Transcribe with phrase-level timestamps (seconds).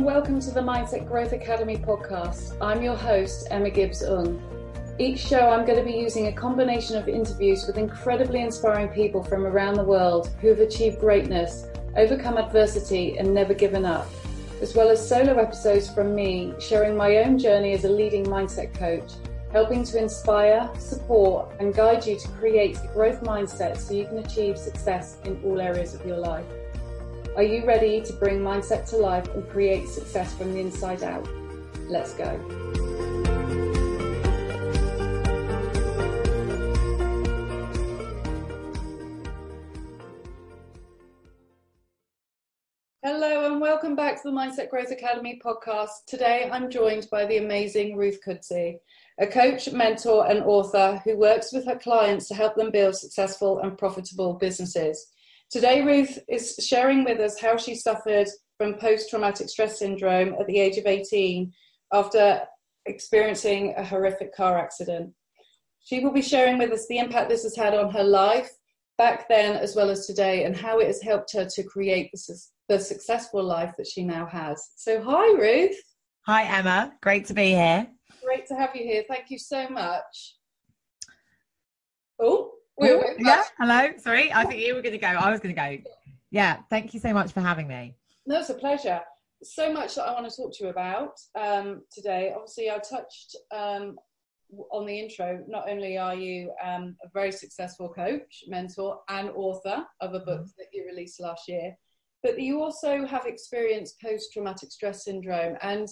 [0.00, 2.56] and welcome to the Mindset Growth Academy podcast.
[2.58, 4.42] I'm your host, Emma Gibbs-Ng.
[4.98, 9.22] Each show, I'm going to be using a combination of interviews with incredibly inspiring people
[9.22, 11.66] from around the world who have achieved greatness,
[11.98, 14.08] overcome adversity, and never given up,
[14.62, 18.72] as well as solo episodes from me sharing my own journey as a leading mindset
[18.72, 19.12] coach,
[19.52, 24.16] helping to inspire, support, and guide you to create a growth mindset so you can
[24.20, 26.46] achieve success in all areas of your life.
[27.36, 31.28] Are you ready to bring mindset to life and create success from the inside out?
[31.88, 32.26] Let's go.
[43.04, 46.04] Hello and welcome back to the Mindset Growth Academy podcast.
[46.08, 48.80] Today I'm joined by the amazing Ruth Kudzi,
[49.20, 53.60] a coach, mentor, and author who works with her clients to help them build successful
[53.60, 55.12] and profitable businesses.
[55.50, 60.46] Today, Ruth is sharing with us how she suffered from post traumatic stress syndrome at
[60.46, 61.52] the age of 18
[61.92, 62.42] after
[62.86, 65.12] experiencing a horrific car accident.
[65.82, 68.48] She will be sharing with us the impact this has had on her life
[68.96, 72.40] back then as well as today and how it has helped her to create the,
[72.68, 74.70] the successful life that she now has.
[74.76, 75.76] So, hi, Ruth.
[76.26, 76.92] Hi, Emma.
[77.02, 77.88] Great to be here.
[78.22, 79.02] Great to have you here.
[79.08, 80.36] Thank you so much.
[82.20, 82.52] Oh,
[82.82, 83.92] Ooh, yeah, hello.
[83.98, 85.08] Sorry, I think you were going to go.
[85.08, 85.90] I was going to go.
[86.30, 87.94] Yeah, thank you so much for having me.
[88.26, 89.00] No, it's a pleasure.
[89.42, 92.32] So much that I want to talk to you about um, today.
[92.34, 93.96] Obviously, I touched um,
[94.70, 95.44] on the intro.
[95.46, 100.40] Not only are you um, a very successful coach, mentor, and author of a book
[100.40, 100.58] mm-hmm.
[100.58, 101.74] that you released last year,
[102.22, 105.56] but you also have experienced post traumatic stress syndrome.
[105.62, 105.88] And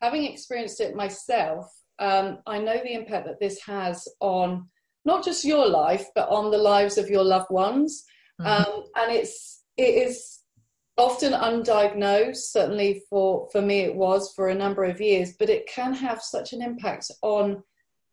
[0.00, 1.66] having experienced it myself,
[1.98, 4.68] um, I know the impact that this has on
[5.04, 8.04] not just your life, but on the lives of your loved ones.
[8.40, 8.70] Mm-hmm.
[8.70, 10.40] Um, and it's it is
[10.96, 12.36] often undiagnosed.
[12.36, 15.34] Certainly for for me, it was for a number of years.
[15.38, 17.62] But it can have such an impact on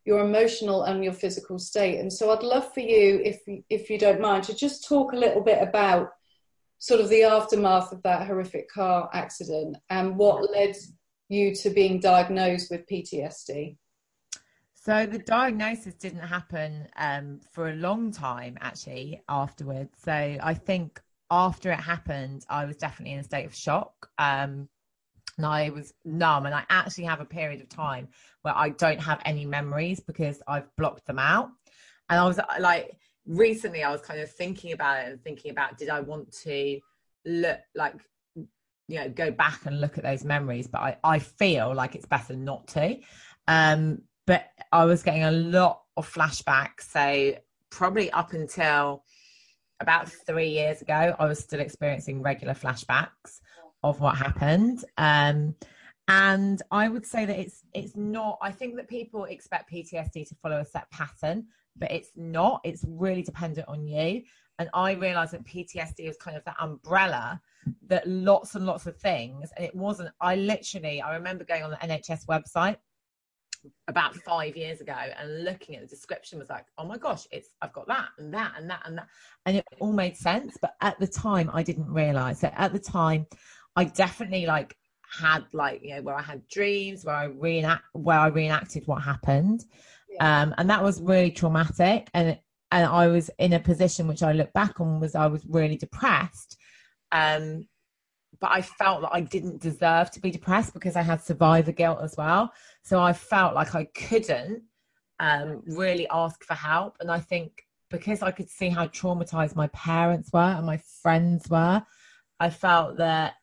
[0.06, 2.00] your emotional and your physical state.
[2.00, 5.18] And so, I'd love for you, if if you don't mind, to just talk a
[5.18, 6.10] little bit about
[6.80, 10.76] sort of the aftermath of that horrific car accident and what led
[11.28, 13.76] you to being diagnosed with PTSD.
[14.88, 19.92] So the diagnosis didn't happen um, for a long time actually afterwards.
[20.02, 24.10] So I think after it happened, I was definitely in a state of shock.
[24.18, 24.70] Um,
[25.36, 28.08] and I was numb, and I actually have a period of time
[28.44, 31.50] where I don't have any memories because I've blocked them out.
[32.10, 35.78] And I was like, recently, I was kind of thinking about it and thinking about
[35.78, 36.80] did I want to
[37.26, 37.96] look like
[38.88, 42.06] you know go back and look at those memories but i i feel like it's
[42.06, 42.98] better not to
[43.50, 46.82] um but I was getting a lot of flashbacks.
[46.82, 47.36] So
[47.72, 49.04] probably up until
[49.80, 53.42] about three years ago, I was still experiencing regular flashbacks
[53.84, 54.84] of what happened.
[54.98, 55.56] Um,
[56.10, 58.38] and I would say that it's it's not.
[58.42, 62.62] I think that people expect PTSD to follow a set pattern, but it's not.
[62.64, 64.24] It's really dependent on you.
[64.60, 67.42] And I realized that PTSD is kind of that umbrella
[67.88, 69.50] that lots and lots of things.
[69.56, 70.10] And it wasn't.
[70.22, 71.02] I literally.
[71.02, 72.78] I remember going on the NHS website
[73.88, 77.50] about five years ago and looking at the description was like oh my gosh it's
[77.62, 79.08] i've got that and that and that and that.
[79.46, 82.80] And it all made sense but at the time i didn't realize that at the
[82.80, 83.26] time
[83.76, 84.76] i definitely like
[85.10, 89.02] had like you know where i had dreams where i reenact where i reenacted what
[89.02, 89.64] happened.
[90.10, 90.42] Yeah.
[90.42, 92.38] um and that was really traumatic and
[92.72, 95.78] and i was in a position which i look back on was i was really
[95.78, 96.58] depressed.
[97.12, 97.68] Um
[98.40, 102.00] but I felt that I didn't deserve to be depressed because I had survivor guilt
[102.02, 102.52] as well.
[102.84, 104.64] So I felt like I couldn't
[105.20, 106.98] um, really ask for help.
[107.00, 111.50] And I think because I could see how traumatized my parents were and my friends
[111.50, 111.84] were,
[112.40, 113.36] I felt that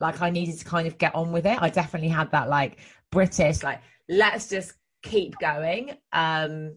[0.00, 1.58] like I needed to kind of get on with it.
[1.60, 2.78] I definitely had that like
[3.10, 5.96] British, like, let's just keep going.
[6.12, 6.76] Um,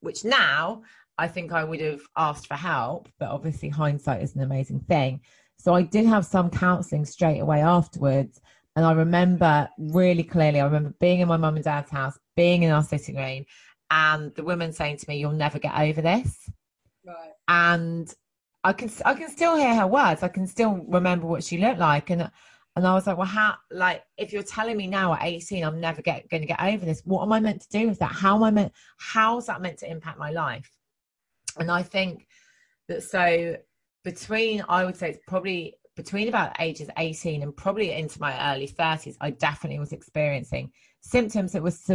[0.00, 0.82] which now
[1.16, 5.20] I think I would have asked for help, but obviously hindsight is an amazing thing.
[5.58, 8.40] So I did have some counselling straight away afterwards.
[8.76, 12.62] And I remember really clearly, I remember being in my mum and dad's house, being
[12.62, 13.44] in our sitting room,
[13.90, 16.48] and the woman saying to me, You'll never get over this.
[17.04, 17.32] Right.
[17.48, 18.14] And
[18.62, 20.22] I can I can still hear her words.
[20.22, 22.10] I can still remember what she looked like.
[22.10, 22.30] And
[22.78, 25.80] and I was like, well, how, like, if you're telling me now at 18, I'm
[25.80, 28.12] never get, going to get over this, what am I meant to do with that?
[28.12, 30.70] How am I meant, how's that meant to impact my life?
[31.58, 32.28] And I think
[32.86, 33.56] that so
[34.04, 38.68] between I would say it's probably between about ages 18 and probably into my early
[38.68, 41.90] 30s, I definitely was experiencing symptoms that was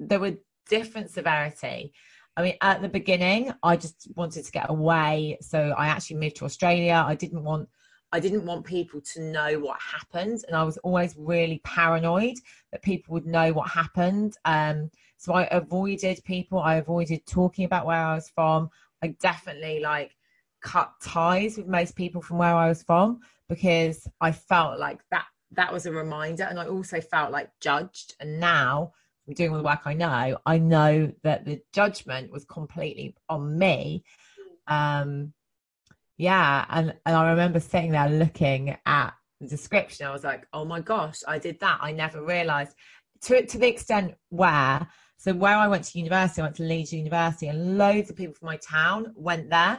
[0.00, 0.34] there were
[0.68, 1.92] different severity.
[2.36, 6.36] I mean, at the beginning, I just wanted to get away, so I actually moved
[6.36, 7.04] to Australia.
[7.06, 7.68] I didn't want
[8.12, 12.36] I didn't want people to know what happened, and I was always really paranoid
[12.72, 14.36] that people would know what happened.
[14.44, 16.58] Um, so I avoided people.
[16.58, 18.70] I avoided talking about where I was from.
[19.02, 20.15] I definitely like
[20.66, 25.26] cut ties with most people from where I was from because I felt like that
[25.52, 28.14] that was a reminder, and I also felt like judged.
[28.18, 28.92] And now,
[29.26, 33.56] we're doing all the work I know, I know that the judgment was completely on
[33.56, 34.02] me.
[34.66, 35.32] Um,
[36.18, 40.06] yeah, and and I remember sitting there looking at the description.
[40.06, 41.78] I was like, oh my gosh, I did that.
[41.80, 42.74] I never realised
[43.22, 44.84] to to the extent where
[45.18, 48.34] so where I went to university, I went to Leeds University, and loads of people
[48.34, 49.78] from my town went there.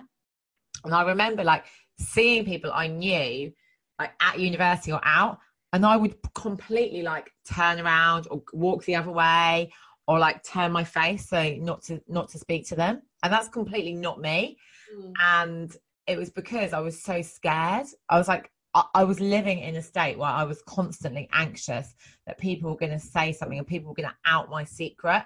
[0.83, 1.65] And I remember like
[2.00, 3.51] seeing people I knew
[4.00, 5.39] like at university or out,
[5.74, 9.71] and I would completely like turn around or walk the other way
[10.07, 13.01] or like turn my face so not to not to speak to them.
[13.24, 14.57] And that's completely not me.
[14.95, 15.13] Mm.
[15.21, 15.75] And
[16.07, 17.88] it was because I was so scared.
[18.09, 18.50] I was like,
[18.94, 21.95] I was living in a state where I was constantly anxious
[22.25, 25.25] that people were going to say something and people were going to out my secret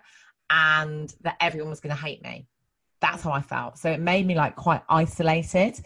[0.50, 2.48] and that everyone was going to hate me.
[3.02, 3.78] That's how I felt.
[3.78, 5.80] So it made me like quite isolated.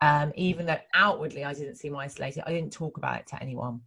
[0.00, 3.80] Um, even though outwardly I didn't seem isolated, I didn't talk about it to anyone.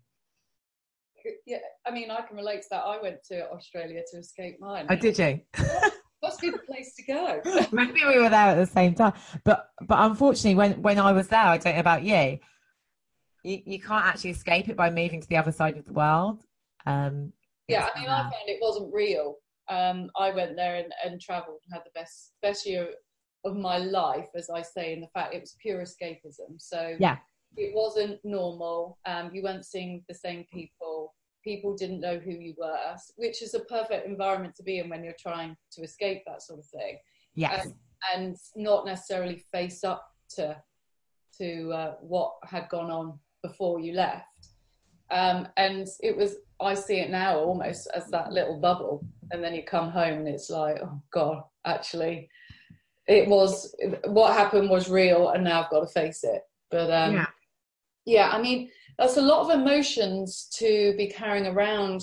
[1.46, 2.84] Yeah, I mean, I can relate to that.
[2.86, 4.88] I went to Australia to escape mine.
[4.90, 5.42] Oh, did you?
[6.22, 7.42] must be the place to go.
[7.72, 9.14] Maybe we were there at the same time,
[9.44, 12.40] but but unfortunately, when when I was there, I don't know about you.
[13.44, 16.44] You, you can't actually escape it by moving to the other side of the world.
[16.86, 17.34] Um,
[17.68, 19.36] yeah, I mean, I found it wasn't real.
[19.70, 22.90] Um, I went there and, and travelled and had the best best year
[23.46, 26.60] of my life, as I say, in the fact it was pure escapism.
[26.60, 27.18] So yeah,
[27.56, 28.98] it wasn't normal.
[29.06, 33.54] Um, you weren't seeing the same people people didn't know who you were, which is
[33.54, 36.98] a perfect environment to be in when you're trying to escape that sort of thing.
[37.36, 37.66] Yes.
[37.66, 37.74] Um,
[38.14, 40.06] and not necessarily face up
[40.36, 40.62] to
[41.40, 44.50] to uh, what had gone on before you left.
[45.12, 49.06] Um, and it was, I see it now almost as that little bubble.
[49.32, 52.30] And then you come home and it's like, oh God, actually,
[53.08, 53.74] it was
[54.06, 56.42] what happened was real, and now I've got to face it.
[56.70, 57.28] But um, yeah.
[58.06, 62.02] yeah, I mean, that's a lot of emotions to be carrying around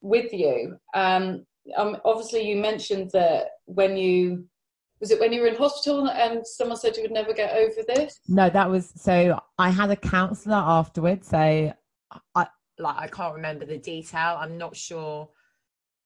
[0.00, 0.76] with you.
[0.94, 1.44] Um,
[1.76, 4.46] um, obviously, you mentioned that when you
[5.00, 7.82] was it when you were in hospital and someone said you would never get over
[7.86, 8.20] this?
[8.28, 9.40] No, that was so.
[9.58, 11.28] I had a counsellor afterwards.
[11.28, 11.72] So
[12.34, 12.46] I
[12.78, 14.36] like I can't remember the detail.
[14.38, 15.28] I'm not sure.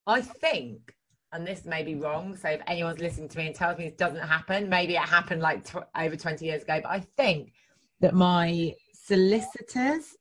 [0.06, 0.94] I think,
[1.32, 2.36] and this may be wrong.
[2.36, 5.42] So if anyone's listening to me and tells me this doesn't happen, maybe it happened
[5.42, 6.80] like tw- over 20 years ago.
[6.82, 7.52] But I think
[8.00, 10.16] that my solicitors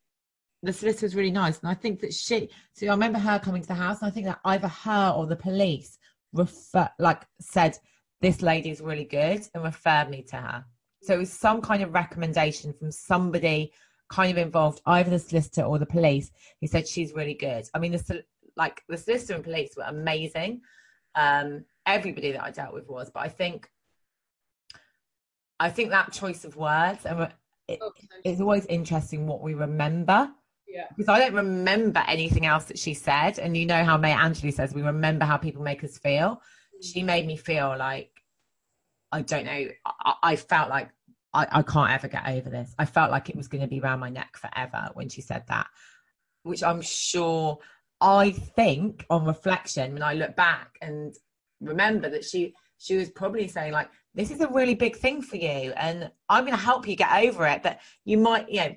[0.62, 1.60] the solicitor was really nice.
[1.60, 4.14] And I think that she, so I remember her coming to the house, and I
[4.14, 5.98] think that either her or the police
[6.34, 7.78] refer, like said,
[8.22, 10.66] this lady is really good and referred me to her.
[11.02, 13.72] So it was some kind of recommendation from somebody
[14.10, 17.66] kind of involved, either the solicitor or the police, who said she's really good.
[17.74, 18.24] I mean, the
[18.56, 20.62] like the solicitor and police were amazing.
[21.16, 23.70] Um, everybody that I dealt with was, but I think,
[25.60, 27.32] I think that choice of words and
[27.68, 27.80] it,
[28.24, 30.32] it's always interesting what we remember
[30.70, 30.86] yeah.
[30.96, 33.40] Because I don't remember anything else that she said.
[33.40, 36.36] And you know how Maya Angelou says we remember how people make us feel.
[36.36, 36.86] Mm-hmm.
[36.86, 38.12] She made me feel like
[39.12, 39.68] I don't know.
[39.86, 40.90] I, I felt like
[41.34, 42.74] I, I, can't ever get over this.
[42.80, 45.44] I felt like it was going to be around my neck forever when she said
[45.48, 45.68] that,
[46.44, 47.60] which I'm sure
[48.02, 51.14] I think on reflection when I look back and
[51.62, 55.36] remember that she she was probably saying like this is a really big thing for
[55.36, 57.62] you and I'm going to help you get over it.
[57.62, 58.76] But you might you know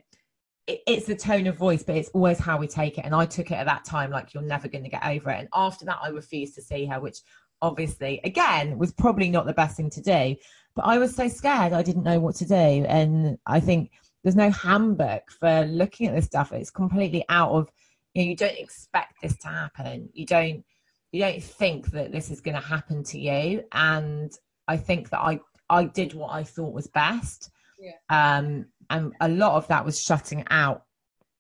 [0.66, 3.04] it's the tone of voice, but it's always how we take it.
[3.04, 5.40] And I took it at that time like you're never going to get over it.
[5.40, 7.18] And after that, I refused to see her, which
[7.60, 10.36] obviously, again, was probably not the best thing to do.
[10.74, 12.54] But I was so scared, I didn't know what to do.
[12.54, 13.90] And I think
[14.22, 16.52] there's no handbook for looking at this stuff.
[16.52, 17.70] It's completely out of
[18.14, 20.10] you know, you don't expect this to happen.
[20.12, 20.64] You don't
[21.12, 23.64] you don't think that this is going to happen to you.
[23.72, 24.32] And
[24.66, 27.50] I think that I I did what I thought was best.
[27.78, 27.92] Yeah.
[28.08, 30.84] Um, and a lot of that was shutting out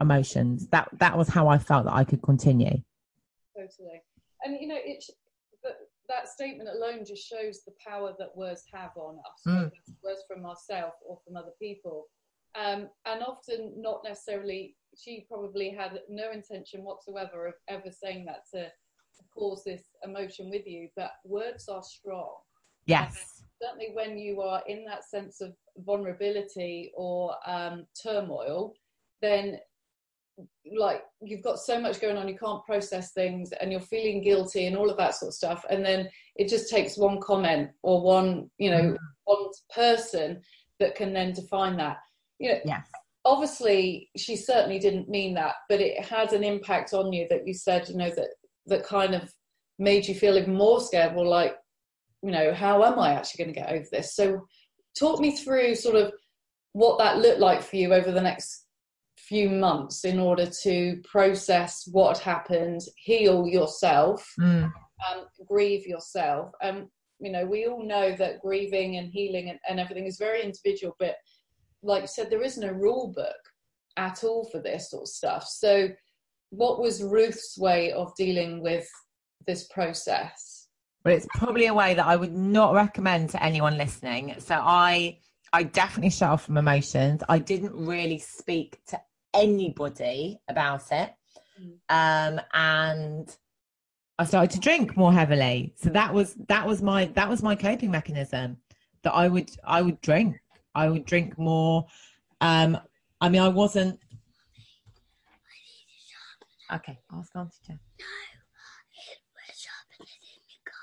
[0.00, 0.68] emotions.
[0.68, 2.82] That that was how I felt that I could continue.
[3.56, 4.02] Totally,
[4.44, 5.04] and you know, it
[6.08, 9.70] that, statement alone just shows the power that words have on us, mm.
[10.02, 12.06] words from ourselves or from other people,
[12.54, 14.76] um, and often not necessarily.
[14.94, 20.50] She probably had no intention whatsoever of ever saying that to, to cause this emotion
[20.50, 22.34] with you, but words are strong.
[22.84, 28.74] Yes certainly when you are in that sense of vulnerability or um, turmoil,
[29.20, 29.58] then
[30.76, 34.66] like you've got so much going on, you can't process things, and you're feeling guilty
[34.66, 35.64] and all of that sort of stuff.
[35.70, 38.96] And then it just takes one comment or one, you know, mm.
[39.24, 40.40] one person
[40.80, 41.98] that can then define that.
[42.38, 42.88] You know, yes.
[43.24, 47.54] obviously she certainly didn't mean that, but it had an impact on you that you
[47.54, 48.28] said, you know, that
[48.66, 49.32] that kind of
[49.78, 51.14] made you feel even more scared.
[51.14, 51.56] Well, like,
[52.22, 54.14] you know, how am I actually going to get over this?
[54.14, 54.46] So,
[54.98, 56.12] talk me through sort of
[56.72, 58.66] what that looked like for you over the next
[59.32, 64.64] few months in order to process what happened, heal yourself, mm.
[64.64, 66.50] um, grieve yourself.
[66.62, 70.42] Um, you know, we all know that grieving and healing and, and everything is very
[70.42, 71.14] individual, but
[71.82, 73.42] like you said, there isn't a rule book
[73.96, 75.48] at all for this sort of stuff.
[75.48, 75.88] So,
[76.50, 78.86] what was Ruth's way of dealing with
[79.46, 80.68] this process?
[81.06, 84.34] Well, it's probably a way that I would not recommend to anyone listening.
[84.40, 85.20] So, I
[85.54, 87.22] I definitely shut off from emotions.
[87.30, 89.00] I didn't really speak to
[89.34, 91.12] anybody about it,
[91.60, 91.74] mm.
[91.88, 93.36] um, and
[94.18, 95.74] I started to drink more heavily.
[95.76, 98.58] So that was that was my that was my coping mechanism.
[99.02, 100.36] That I would I would drink
[100.74, 101.86] I would drink more.
[102.40, 102.78] Um,
[103.20, 103.98] I mean, I wasn't.
[106.72, 107.78] Okay, ask Auntie Jen.
[108.00, 108.06] No,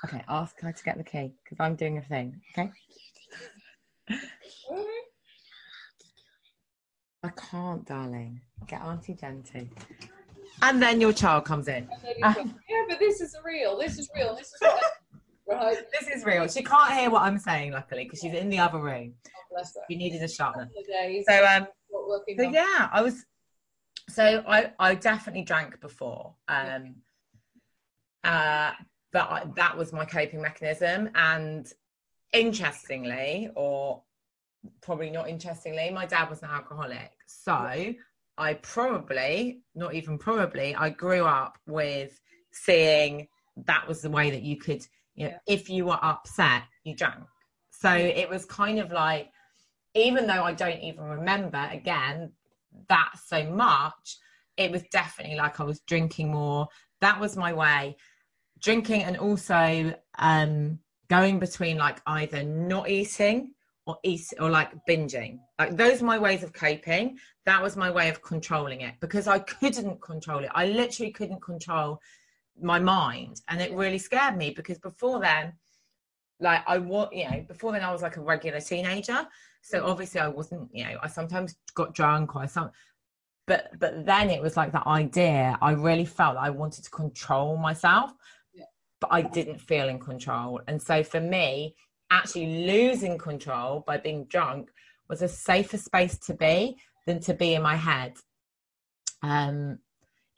[0.02, 2.40] Okay, ask her to get the key because I'm doing a thing.
[2.56, 2.70] Okay.
[7.22, 8.40] I can't, darling.
[8.66, 9.66] Get Auntie Jen to.
[10.62, 11.88] And then your child comes in.
[12.18, 12.34] yeah,
[12.88, 13.78] but this is real.
[13.78, 14.34] This is real.
[14.34, 14.82] This is what
[15.48, 15.78] Right.
[15.98, 16.46] This is real.
[16.46, 19.14] She can't hear what I'm saying, luckily, because she's in the other room.
[19.26, 19.80] Oh, bless her.
[19.88, 20.70] You needed a sharpener.
[21.28, 21.66] So, um,
[22.36, 23.24] so yeah, I was.
[24.08, 26.34] So I, I definitely drank before.
[26.46, 26.96] Um,
[28.22, 28.72] uh,
[29.12, 31.10] but I, that was my coping mechanism.
[31.16, 31.66] And
[32.32, 34.02] interestingly, or
[34.82, 37.12] probably not interestingly, my dad was an alcoholic.
[37.26, 37.94] So
[38.38, 42.18] I probably, not even probably, I grew up with
[42.52, 43.28] seeing
[43.66, 47.24] that was the way that you could you know, if you were upset, you drank.
[47.70, 49.30] So it was kind of like,
[49.94, 52.32] even though I don't even remember again
[52.88, 54.18] that so much,
[54.56, 56.68] it was definitely like I was drinking more.
[57.00, 57.96] That was my way.
[58.60, 63.52] Drinking and also um, going between like either not eating
[63.90, 65.38] or eat or like binging.
[65.58, 67.18] Like those are my ways of coping.
[67.46, 70.50] That was my way of controlling it because I couldn't control it.
[70.54, 72.00] I literally couldn't control
[72.62, 75.52] my mind and it really scared me because before then
[76.40, 79.26] like i was you know before then i was like a regular teenager
[79.62, 82.70] so obviously i wasn't you know i sometimes got drunk or some
[83.46, 87.56] but but then it was like that idea i really felt i wanted to control
[87.56, 88.12] myself
[88.54, 88.64] yeah.
[89.00, 91.74] but i didn't feel in control and so for me
[92.10, 94.70] actually losing control by being drunk
[95.08, 96.76] was a safer space to be
[97.06, 98.14] than to be in my head
[99.22, 99.78] um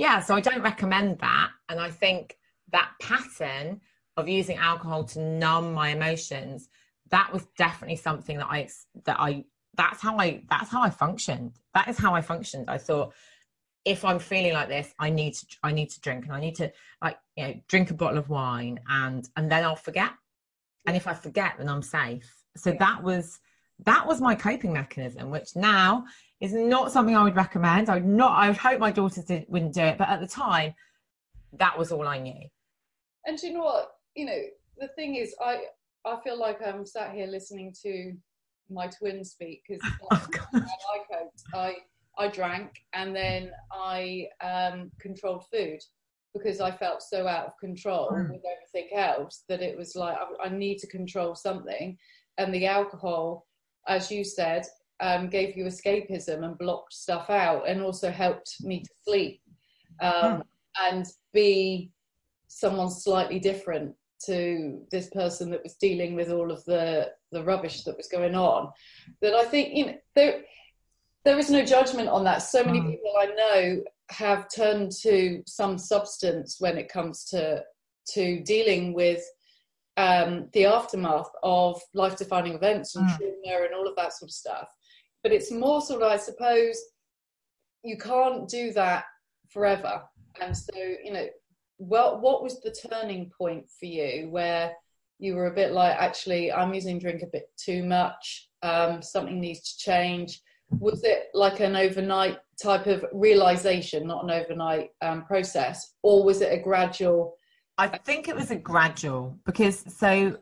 [0.03, 1.51] yeah, so I don't recommend that.
[1.69, 2.37] And I think
[2.73, 3.81] that pattern
[4.17, 6.69] of using alcohol to numb my emotions,
[7.11, 8.69] that was definitely something that I
[9.05, 9.45] that I
[9.77, 11.53] that's how I that's how I functioned.
[11.75, 12.69] That is how I functioned.
[12.69, 13.13] I thought
[13.85, 16.57] if I'm feeling like this, I need to I need to drink and I need
[16.57, 20.11] to like you know drink a bottle of wine and and then I'll forget.
[20.87, 22.31] And if I forget, then I'm safe.
[22.57, 23.39] So that was
[23.85, 26.05] that was my coping mechanism, which now
[26.41, 27.89] is not something I would recommend.
[27.89, 28.33] I would not.
[28.33, 30.75] I would hope my daughters did, wouldn't do it, but at the time,
[31.59, 32.49] that was all I knew.
[33.27, 33.93] And you know what?
[34.15, 34.41] You know,
[34.79, 35.65] the thing is, I
[36.05, 38.13] I feel like I'm sat here listening to
[38.71, 41.43] my twin speak because oh, I coped.
[41.55, 41.75] I
[42.19, 45.81] I drank and then I um, controlled food
[46.35, 48.31] because I felt so out of control mm.
[48.31, 51.97] with everything else that it was like I, I need to control something,
[52.39, 53.47] and the alcohol,
[53.87, 54.65] as you said,
[55.01, 59.41] um, gave you escapism and blocked stuff out and also helped me to sleep
[60.01, 60.41] um, hmm.
[60.81, 61.91] and be
[62.49, 63.95] someone slightly different
[64.27, 68.37] to this person that was dealing with all of the the rubbish that was going
[68.37, 68.71] on
[69.21, 70.43] that i think you know there
[71.25, 72.91] there is no judgment on that so many mm.
[72.91, 77.63] people i know have turned to some substance when it comes to
[78.15, 79.23] to dealing with
[79.97, 83.17] um, the aftermath of life defining events and mm.
[83.17, 84.69] trauma and all of that sort of stuff.
[85.23, 86.81] But it's more sort of i suppose
[87.85, 89.05] you can't do that
[89.51, 90.03] forever.
[90.41, 91.27] And so you know
[91.79, 94.73] well what was the turning point for you where
[95.19, 99.41] you were a bit like actually i'm using drink a bit too much um, something
[99.41, 100.41] needs to change.
[100.79, 106.41] Was it like an overnight type of realization not an overnight um, process or was
[106.41, 107.35] it a gradual
[107.79, 110.37] i think it was a gradual because so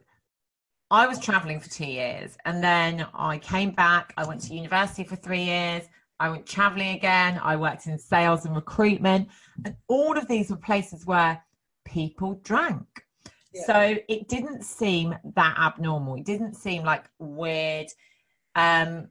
[0.93, 4.13] I was traveling for two years and then I came back.
[4.17, 5.85] I went to university for three years.
[6.19, 7.41] I went traveling again.
[7.43, 9.29] I worked in sales and recruitment.
[9.65, 11.41] And all of these were places where
[11.85, 12.85] people drank.
[13.55, 13.63] Yeah.
[13.67, 16.17] So it didn't seem that abnormal.
[16.17, 17.87] It didn't seem like weird.
[18.57, 19.09] Um,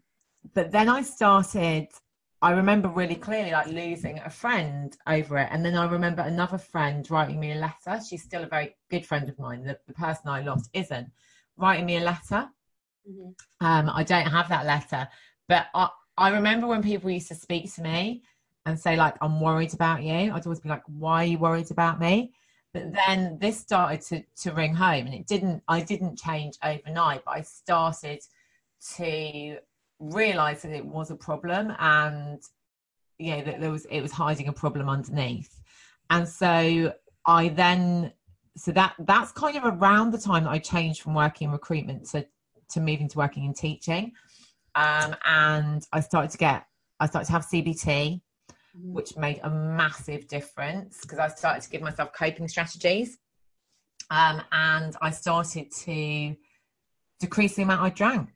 [0.54, 1.88] but then I started
[2.42, 5.50] I remember really clearly like losing a friend over it.
[5.52, 8.02] And then I remember another friend writing me a letter.
[8.08, 9.64] She's still a very good friend of mine.
[9.64, 11.12] The, the person I lost isn't
[11.58, 12.50] writing me a letter.
[13.10, 13.66] Mm-hmm.
[13.66, 15.08] Um, I don't have that letter,
[15.48, 18.24] but I, I remember when people used to speak to me
[18.66, 20.32] and say like, I'm worried about you.
[20.32, 22.32] I'd always be like, why are you worried about me?
[22.74, 27.24] But then this started to, to ring home and it didn't, I didn't change overnight,
[27.26, 28.22] but I started
[28.96, 29.58] to
[30.00, 32.42] realize that it was a problem and
[33.18, 35.60] you know that there was it was hiding a problem underneath.
[36.10, 36.94] And so
[37.26, 38.14] i then
[38.56, 42.10] so that that's kind of around the time that i changed from working in recruitment
[42.10, 42.26] to
[42.72, 44.14] to moving to working in teaching.
[44.76, 46.66] Um, and i started to get
[47.00, 48.94] i started to have cbt mm-hmm.
[48.94, 53.18] which made a massive difference because i started to give myself coping strategies.
[54.12, 56.36] Um, and i started to
[57.20, 58.30] decrease the amount i drank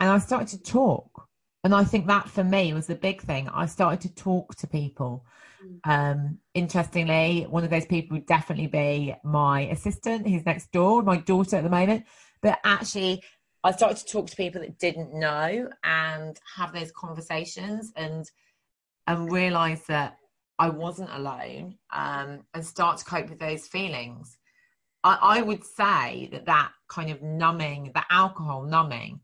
[0.00, 1.28] and I started to talk.
[1.62, 3.48] And I think that for me was the big thing.
[3.50, 5.26] I started to talk to people.
[5.62, 5.80] Mm.
[5.84, 11.18] Um, interestingly, one of those people would definitely be my assistant who's next door, my
[11.18, 12.06] daughter at the moment.
[12.40, 13.22] But actually,
[13.62, 18.24] I started to talk to people that didn't know and have those conversations and
[19.06, 20.16] and realize that
[20.58, 24.38] I wasn't alone um, and start to cope with those feelings.
[25.02, 29.20] I, I would say that that kind of numbing, the alcohol numbing,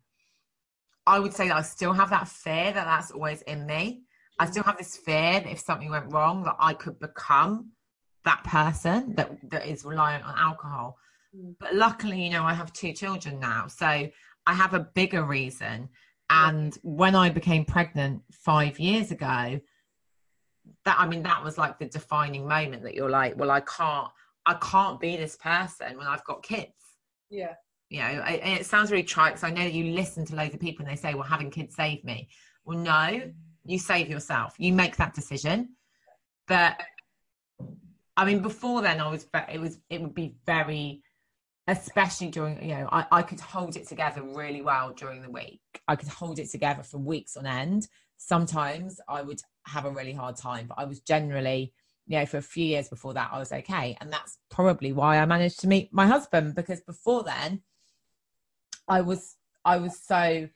[1.07, 4.03] I would say that I still have that fear that that's always in me.
[4.39, 7.71] I still have this fear that if something went wrong, that I could become
[8.25, 10.99] that person that that is reliant on alcohol.
[11.35, 11.55] Mm.
[11.61, 15.89] But luckily, you know, I have two children now, so I have a bigger reason.
[16.29, 19.61] And when I became pregnant five years ago,
[20.85, 24.09] that I mean, that was like the defining moment that you're like, well, I can't,
[24.45, 26.73] I can't be this person when I've got kids.
[27.31, 27.55] Yeah
[27.89, 30.55] you know and it sounds really trite because i know that you listen to loads
[30.55, 32.29] of people and they say well having kids saved me.
[32.65, 33.33] Well no
[33.69, 34.55] you save yourself.
[34.59, 35.71] You make that decision.
[36.49, 36.81] But
[38.17, 41.03] i mean before then i was it was it would be very
[41.69, 45.61] especially during you know I, I could hold it together really well during the week.
[45.87, 47.89] I could hold it together for weeks on end.
[48.17, 51.73] Sometimes i would have a really hard time but i was generally
[52.07, 53.97] you know for a few years before that i was okay.
[54.01, 57.63] And that's probably why i managed to meet my husband because before then
[58.89, 60.49] I was I was so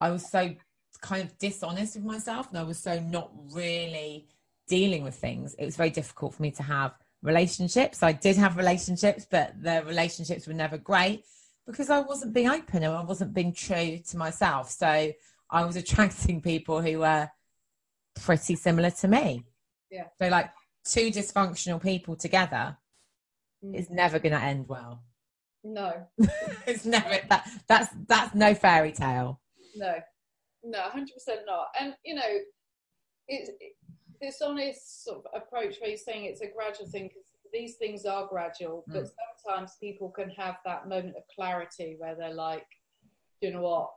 [0.00, 0.54] I was so
[1.00, 4.28] kind of dishonest with myself and I was so not really
[4.68, 5.54] dealing with things.
[5.58, 8.02] It was very difficult for me to have relationships.
[8.02, 11.24] I did have relationships, but the relationships were never great
[11.66, 14.70] because I wasn't being open and I wasn't being true to myself.
[14.70, 15.12] So
[15.50, 17.28] I was attracting people who were
[18.14, 19.44] pretty similar to me.
[19.90, 20.06] Yeah.
[20.20, 20.50] So like
[20.84, 22.76] two dysfunctional people together
[23.64, 23.74] mm.
[23.74, 25.02] is never going to end well.
[25.62, 26.06] No.
[26.66, 29.40] it's never that that's that's no fairy tale.
[29.76, 29.94] No.
[30.62, 31.66] No, hundred percent not.
[31.78, 32.22] And you know,
[33.28, 33.72] it, it,
[34.20, 38.04] this honest sort of approach where you're saying it's a gradual thing because these things
[38.04, 38.92] are gradual, mm.
[38.92, 39.10] but
[39.44, 42.66] sometimes people can have that moment of clarity where they're like,
[43.40, 43.90] you know what,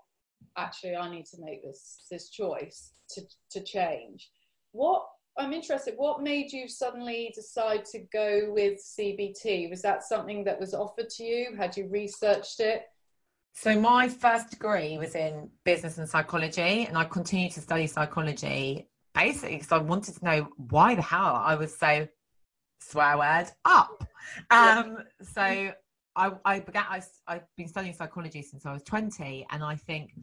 [0.57, 3.21] actually I need to make this this choice to
[3.51, 4.29] to change.
[4.71, 5.05] What
[5.37, 5.95] I'm interested.
[5.97, 9.69] What made you suddenly decide to go with CBT?
[9.69, 11.55] Was that something that was offered to you?
[11.57, 12.83] Had you researched it?
[13.55, 18.89] So my first degree was in business and psychology, and I continued to study psychology
[19.13, 22.07] basically because I wanted to know why the hell I was so
[22.79, 24.03] swear word up.
[24.49, 25.41] Um, so
[26.15, 26.85] I, I began.
[26.89, 30.13] I, I've been studying psychology since I was twenty, and I think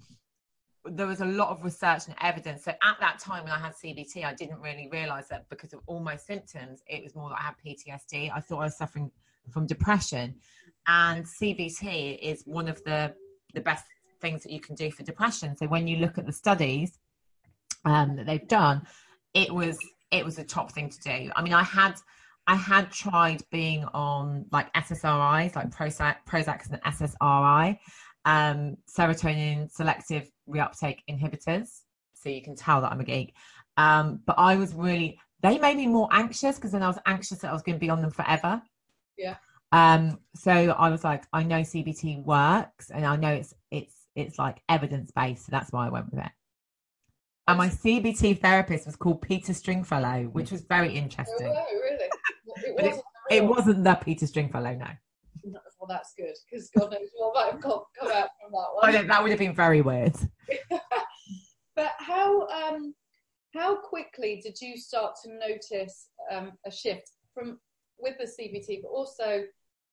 [0.85, 2.65] there was a lot of research and evidence.
[2.65, 5.81] So at that time when I had CBT, I didn't really realize that because of
[5.87, 8.31] all my symptoms, it was more that I had PTSD.
[8.35, 9.11] I thought I was suffering
[9.51, 10.37] from depression.
[10.87, 13.15] And CBT is one of the,
[13.55, 13.85] the best
[14.21, 15.57] things that you can do for depression.
[15.57, 16.99] So when you look at the studies
[17.85, 18.87] um, that they've done,
[19.35, 19.79] it was
[20.11, 21.31] it was a top thing to do.
[21.37, 21.95] I mean, I had
[22.47, 27.79] I had tried being on like SSRIs, like Prozac, Prozac and SSRI,
[28.25, 31.81] um, serotonin selective reuptake inhibitors.
[32.15, 33.35] So you can tell that I'm a geek.
[33.77, 37.39] Um, but I was really, they made me more anxious because then I was anxious
[37.39, 38.61] that I was going to be on them forever.
[39.17, 39.37] Yeah.
[39.73, 44.39] Um, so I was like, I know CBT works and I know it's, it's, it's
[44.39, 45.47] like evidence based.
[45.47, 46.31] So that's why I went with it.
[47.49, 51.55] And my CBT therapist was called Peter Stringfellow, which was very interesting.
[51.57, 51.97] Oh, really?
[52.63, 52.97] It wasn't,
[53.31, 54.89] it, it wasn't the Peter Stringfellow, no
[55.81, 58.97] well, that's good because God knows what might have come, come out from that one.
[58.97, 60.15] I that would have been very weird.
[61.77, 62.95] but how um,
[63.55, 67.59] how quickly did you start to notice um, a shift from
[67.99, 69.45] with the CBT, but also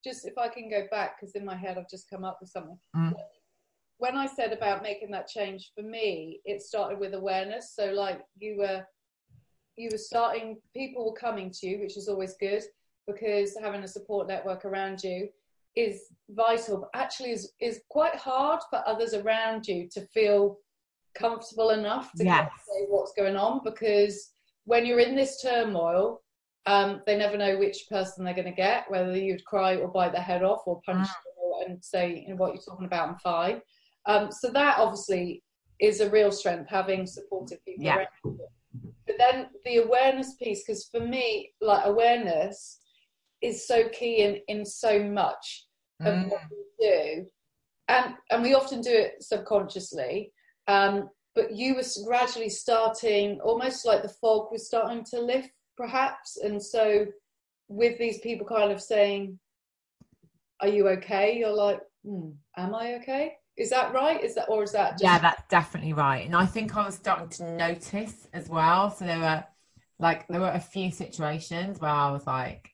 [0.04, 2.50] just if I can go back because in my head I've just come up with
[2.50, 2.78] something.
[2.96, 3.14] Mm.
[3.98, 7.74] when I said about making that change for me, it started with awareness.
[7.76, 8.84] So like you were
[9.78, 12.64] you were starting people were coming to you, which is always good
[13.08, 15.30] because having a support network around you
[15.78, 20.58] is vital, but actually is is quite hard for others around you to feel
[21.16, 22.50] comfortable enough to yes.
[22.68, 24.32] say what's going on because
[24.66, 26.22] when you're in this turmoil,
[26.66, 30.12] um, they never know which person they're going to get, whether you'd cry or bite
[30.12, 31.12] their head off or punch mm.
[31.64, 33.62] them and say, you know, what you're talking about, I'm fine.
[34.06, 35.44] Um, so that obviously
[35.80, 37.96] is a real strength, having supportive people yeah.
[37.98, 38.40] around you.
[39.06, 42.80] But then the awareness piece, because for me, like awareness
[43.42, 45.67] is so key in, in so much
[46.02, 46.30] of mm.
[46.30, 47.26] what we do.
[47.88, 50.34] And, and we often do it subconsciously.
[50.68, 56.38] Um, but you were gradually starting, almost like the fog was starting to lift, perhaps.
[56.38, 57.06] And so,
[57.70, 59.38] with these people kind of saying,
[60.62, 64.24] "Are you okay?" You're like, hmm, "Am I okay?" Is that right?
[64.24, 64.94] Is that or is that?
[64.94, 66.26] Just- yeah, that's definitely right.
[66.26, 68.90] And I think I was starting to notice as well.
[68.90, 69.44] So there were
[70.00, 72.74] like there were a few situations where I was like,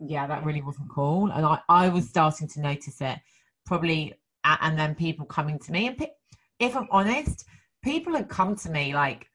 [0.00, 3.18] "Yeah, that really wasn't cool," and I I was starting to notice it
[3.66, 6.06] probably, and then people coming to me and
[6.58, 7.44] if I'm honest,
[7.82, 9.28] people had come to me like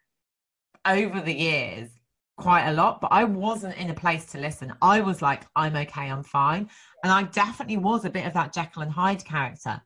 [0.86, 1.89] over the years
[2.38, 4.74] quite a lot, but I wasn't in a place to listen.
[4.82, 6.69] I was like, I'm okay, I'm fine.
[7.04, 9.82] And I definitely was a bit of that Jekyll and Hyde character.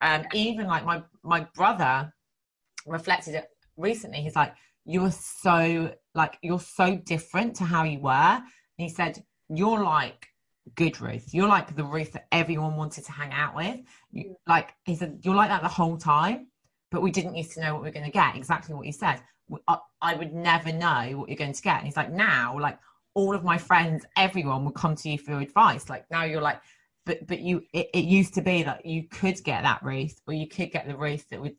[0.00, 2.12] Um, even like my my brother
[2.86, 4.18] reflected it recently.
[4.18, 4.52] He's like,
[4.84, 8.10] You're so like you're so different to how you were.
[8.10, 8.44] And
[8.76, 9.22] he said,
[9.56, 10.28] You're like
[10.74, 11.32] good Ruth.
[11.32, 13.80] You're like the Ruth that everyone wanted to hang out with.
[14.12, 16.46] You, like he said, you're like that the whole time
[16.92, 18.36] but we didn't used to know what we are going to get.
[18.36, 19.20] Exactly what you said.
[19.68, 21.78] I would never know what you're going to get.
[21.78, 22.78] And he's like, now, like
[23.14, 25.88] all of my friends, everyone would come to you for advice.
[25.88, 26.60] Like now you're like,
[27.04, 30.34] but but you, it, it used to be that you could get that Ruth, or
[30.34, 31.56] you could get the Ruth that would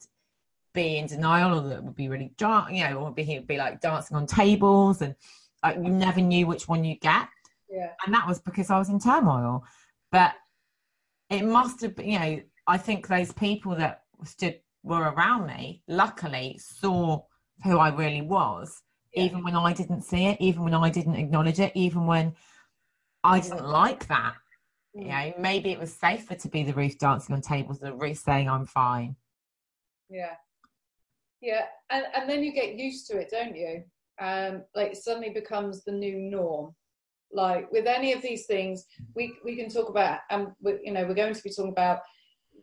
[0.73, 3.47] be in denial, or that would be really dark, you know, or be he would
[3.47, 5.15] be like dancing on tables, and
[5.62, 7.27] like you never knew which one you'd get.
[7.74, 7.90] Yeah.
[8.06, 9.64] And that was because I was in turmoil.
[10.12, 10.34] But
[11.30, 15.82] it must have been, you know, I think those people that stood were around me
[15.88, 17.24] luckily saw
[17.64, 18.82] who I really was,
[19.14, 19.24] yeah.
[19.24, 22.36] even when I didn't see it, even when I didn't acknowledge it, even when
[23.24, 24.36] I didn't like that.
[24.96, 25.02] Mm.
[25.02, 27.96] You know, maybe it was safer to be the Ruth dancing on tables than the
[27.96, 29.16] Ruth saying I'm fine.
[30.10, 30.36] Yeah.
[31.42, 31.66] Yeah.
[31.90, 33.84] And and then you get used to it, don't you?
[34.22, 36.76] Um, like it suddenly becomes the new norm.
[37.34, 41.06] Like with any of these things, we we can talk about, and um, you know,
[41.06, 42.00] we're going to be talking about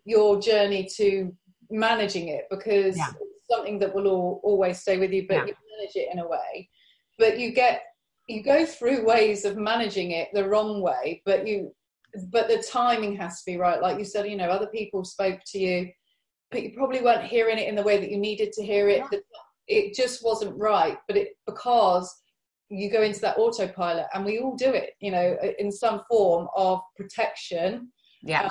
[0.05, 1.35] your journey to
[1.71, 3.07] managing it because yeah.
[3.09, 5.47] it's something that will all, always stay with you, but yeah.
[5.47, 6.69] you manage it in a way.
[7.19, 7.83] But you get
[8.29, 11.75] you go through ways of managing it the wrong way, but you
[12.33, 13.81] but the timing has to be right.
[13.81, 15.91] Like you said, you know, other people spoke to you,
[16.51, 19.05] but you probably weren't hearing it in the way that you needed to hear it.
[19.13, 19.19] Yeah.
[19.69, 20.99] It just wasn't right.
[21.07, 22.13] But it because
[22.71, 26.49] you go into that autopilot, and we all do it, you know, in some form
[26.57, 27.91] of protection,
[28.23, 28.51] yeah, um,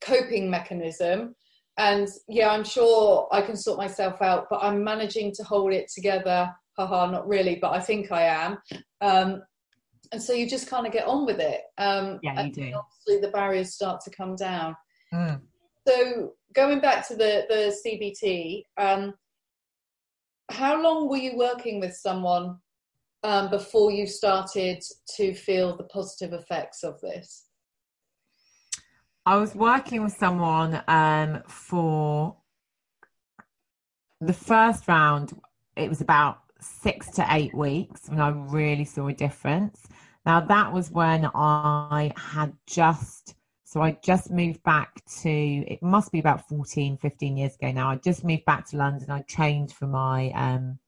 [0.00, 1.34] coping mechanism.
[1.76, 5.88] And yeah i'm sure i can sort myself out but i'm managing to hold it
[5.94, 6.52] together.
[6.76, 8.58] Haha not really but i think i am.
[9.00, 9.42] Um,
[10.10, 12.72] and so you just kind of get on with it um, yeah you do.
[12.74, 14.74] obviously the barriers start to come down.
[15.14, 15.40] Mm.
[15.86, 19.14] so going back to the the cbt um,
[20.50, 22.56] how long were you working with someone
[23.22, 24.82] um, before you started
[25.16, 27.48] to feel the positive effects of this
[29.28, 32.34] I was working with someone um, for
[34.22, 35.38] the first round.
[35.76, 39.86] It was about six to eight weeks and I really saw a difference.
[40.24, 46.10] Now, that was when I had just, so I just moved back to, it must
[46.10, 47.90] be about 14, 15 years ago now.
[47.90, 49.10] I just moved back to London.
[49.10, 50.78] I trained for my, um,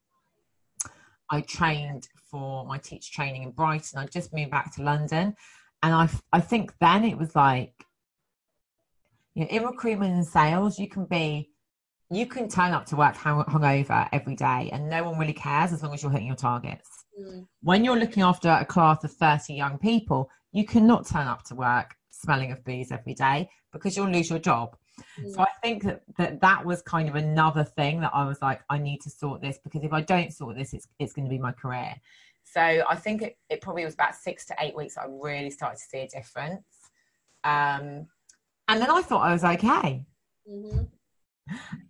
[1.29, 3.99] I trained for my teacher training in Brighton.
[3.99, 5.35] I just moved back to London.
[5.83, 7.73] And I, I think then it was like,
[9.35, 11.51] you know, in recruitment and sales, you can be,
[12.11, 15.73] you can turn up to work hung, hungover every day and no one really cares
[15.73, 16.89] as long as you're hitting your targets.
[17.19, 17.47] Mm.
[17.63, 21.55] When you're looking after a class of 30 young people, you cannot turn up to
[21.55, 24.77] work smelling of booze every day because you'll lose your job.
[25.21, 25.35] Mm.
[25.35, 28.61] So I think that, that that was kind of another thing that I was like,
[28.71, 31.31] I need to sort this because if I don't sort this, it's, it's going to
[31.31, 31.95] be my career.
[32.45, 35.79] So I think it, it probably was about six to eight weeks I really started
[35.79, 36.65] to see a difference.
[37.45, 38.07] Um,
[38.69, 40.05] and then I thought I was okay.
[40.49, 40.85] Mm-hmm.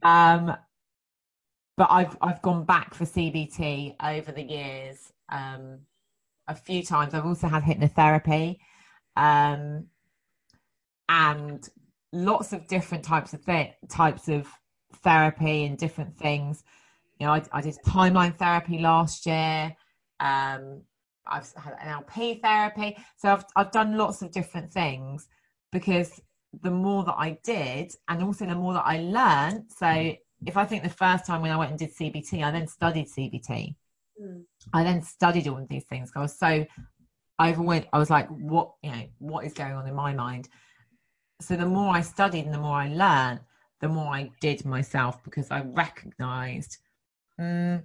[0.03, 0.57] Um,
[1.77, 5.79] but I've I've gone back for CBT over the years um,
[6.47, 7.15] a few times.
[7.15, 8.59] I've also had hypnotherapy,
[9.17, 9.87] um,
[11.09, 11.69] and
[12.13, 14.49] lots of different types of th- types of
[15.03, 16.65] therapy and different things.
[17.19, 19.75] You know, I, I did timeline therapy last year.
[20.19, 20.83] Um,
[21.27, 22.97] I've had NLP therapy.
[23.17, 25.29] So I've, I've done lots of different things
[25.73, 26.21] because
[26.63, 29.65] the more that I did, and also the more that I learned.
[29.77, 30.15] So
[30.47, 33.07] if I think the first time when I went and did CBT, I then studied
[33.09, 33.77] CBT.
[34.21, 34.43] Mm.
[34.73, 36.11] I then studied all of these things.
[36.17, 36.67] I was so
[37.41, 37.87] overwhelmed.
[37.93, 40.49] I was like, what, you know, what is going on in my mind?
[41.41, 43.41] So the more I studied and the more I learned,
[43.81, 46.79] the more I did myself because I recognized,
[47.41, 47.83] mm,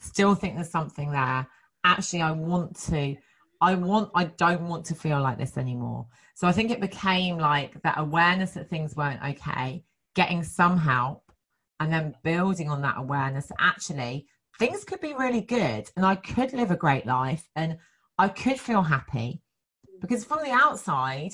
[0.00, 1.46] still think there's something there.
[1.84, 3.16] Actually, I want to,
[3.60, 6.06] I want, I don't want to feel like this anymore.
[6.34, 9.84] So I think it became like that awareness that things weren't okay,
[10.14, 11.32] getting some help,
[11.80, 13.50] and then building on that awareness.
[13.58, 14.26] Actually,
[14.58, 17.78] things could be really good, and I could live a great life, and
[18.16, 19.42] I could feel happy.
[20.00, 21.32] Because from the outside,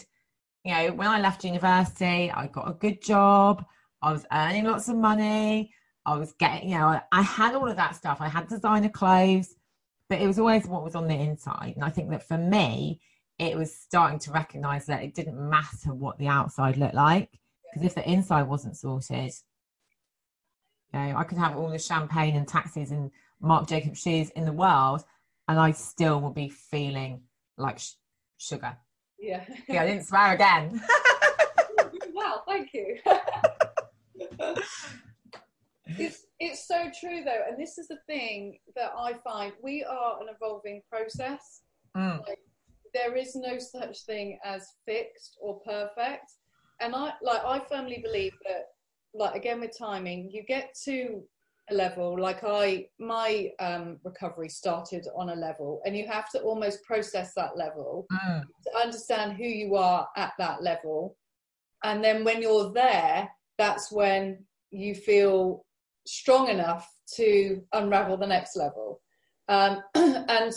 [0.69, 3.65] you know, when I left university, I got a good job.
[4.03, 5.73] I was earning lots of money.
[6.05, 8.19] I was getting, you know, I had all of that stuff.
[8.21, 9.55] I had designer clothes,
[10.11, 11.73] but it was always what was on the inside.
[11.75, 13.01] And I think that for me,
[13.39, 17.31] it was starting to recognize that it didn't matter what the outside looked like.
[17.73, 19.33] Because if the inside wasn't sorted,
[20.93, 24.45] you know, I could have all the champagne and taxis and Marc Jacobs shoes in
[24.45, 25.03] the world,
[25.49, 27.23] and I still would be feeling
[27.57, 27.93] like sh-
[28.37, 28.77] sugar.
[29.19, 29.45] Yeah.
[29.69, 30.81] yeah, I didn't swear again.
[32.13, 32.97] wow, thank you.
[35.87, 40.21] it's it's so true though, and this is the thing that I find we are
[40.21, 41.63] an evolving process.
[41.97, 42.21] Mm.
[42.29, 42.39] Like,
[42.95, 46.33] there is no such thing as fixed or perfect,
[46.81, 48.67] and I like I firmly believe that
[49.15, 51.23] like again with timing, you get to
[51.71, 56.41] a level like I my um, recovery started on a level, and you have to
[56.41, 58.43] almost process that level mm.
[58.43, 61.17] to understand who you are at that level,
[61.85, 63.29] and then when you're there,
[63.59, 65.65] that's when you feel
[66.07, 69.01] strong enough to unravel the next level.
[69.49, 70.53] Um, and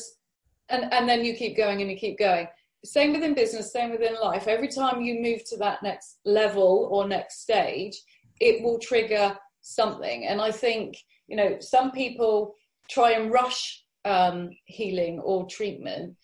[0.69, 2.47] and and then you keep going and you keep going.
[2.83, 4.47] Same within business, same within life.
[4.47, 7.95] Every time you move to that next level or next stage,
[8.39, 10.25] it will trigger something.
[10.27, 10.97] And I think
[11.27, 12.55] you know some people
[12.89, 16.15] try and rush um, healing or treatment.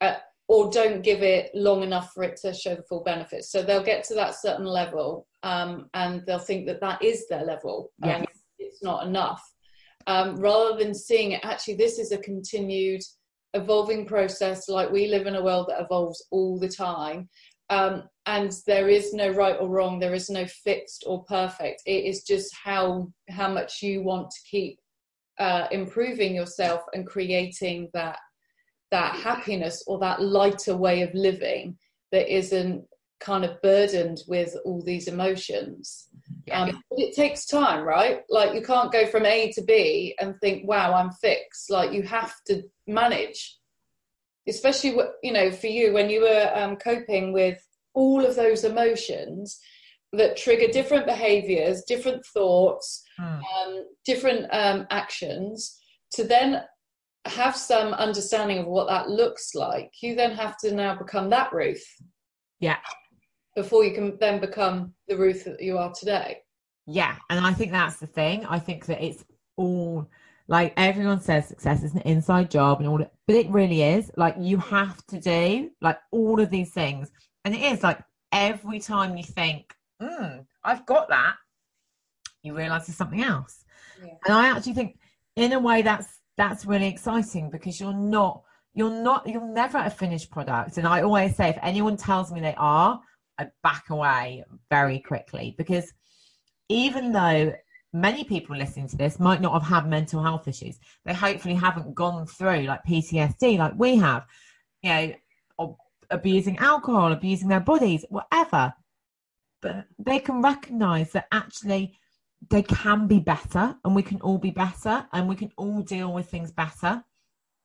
[0.00, 0.16] Uh,
[0.48, 3.50] or don't give it long enough for it to show the full benefits.
[3.50, 7.44] So they'll get to that certain level um, and they'll think that that is their
[7.44, 7.90] level.
[8.04, 8.18] Yes.
[8.18, 8.26] And
[8.58, 9.42] it's not enough.
[10.06, 13.02] Um, rather than seeing it, actually, this is a continued
[13.54, 14.68] evolving process.
[14.68, 17.28] Like we live in a world that evolves all the time.
[17.68, 19.98] Um, and there is no right or wrong.
[19.98, 21.82] There is no fixed or perfect.
[21.86, 24.78] It is just how how much you want to keep
[25.38, 28.18] uh, improving yourself and creating that
[28.90, 31.76] that happiness or that lighter way of living
[32.12, 32.84] that isn't
[33.20, 36.08] kind of burdened with all these emotions.
[36.46, 36.62] Yeah.
[36.62, 38.20] Um, it takes time, right?
[38.28, 42.02] Like you can't go from A to B and think, "Wow, I'm fixed." Like you
[42.02, 43.58] have to manage,
[44.48, 47.58] especially you know for you when you were um, coping with
[47.94, 49.58] all of those emotions
[50.12, 53.24] that trigger different behaviors, different thoughts, hmm.
[53.24, 55.78] um, different um, actions.
[56.12, 56.62] To then
[57.26, 61.52] have some understanding of what that looks like, you then have to now become that
[61.52, 61.84] Ruth.
[62.60, 62.78] Yeah.
[63.54, 66.38] Before you can then become the Ruth that you are today.
[66.86, 67.16] Yeah.
[67.28, 68.46] And I think that's the thing.
[68.46, 69.24] I think that it's
[69.56, 70.08] all
[70.48, 74.10] like everyone says success is an inside job and all that, but it really is.
[74.16, 77.10] Like you have to do like all of these things.
[77.44, 78.00] And it is like
[78.32, 81.34] every time you think, hmm, I've got that,
[82.42, 83.64] you realize there's something else.
[84.02, 84.14] Yeah.
[84.24, 84.98] And I actually think
[85.36, 88.42] in a way that's that's really exciting because you're not
[88.74, 92.40] you're not you're never a finished product and i always say if anyone tells me
[92.40, 93.00] they are
[93.38, 95.92] i back away very quickly because
[96.68, 97.52] even though
[98.00, 100.78] many people listening to this might not have had mental health issues.
[101.04, 104.26] They hopefully haven't gone through like ptsd like we have
[104.82, 105.12] you know
[105.58, 105.76] or
[106.10, 108.74] abusing alcohol abusing their bodies whatever.
[109.62, 111.98] But they can recognize that actually
[112.50, 116.12] they can be better and we can all be better and we can all deal
[116.12, 117.02] with things better.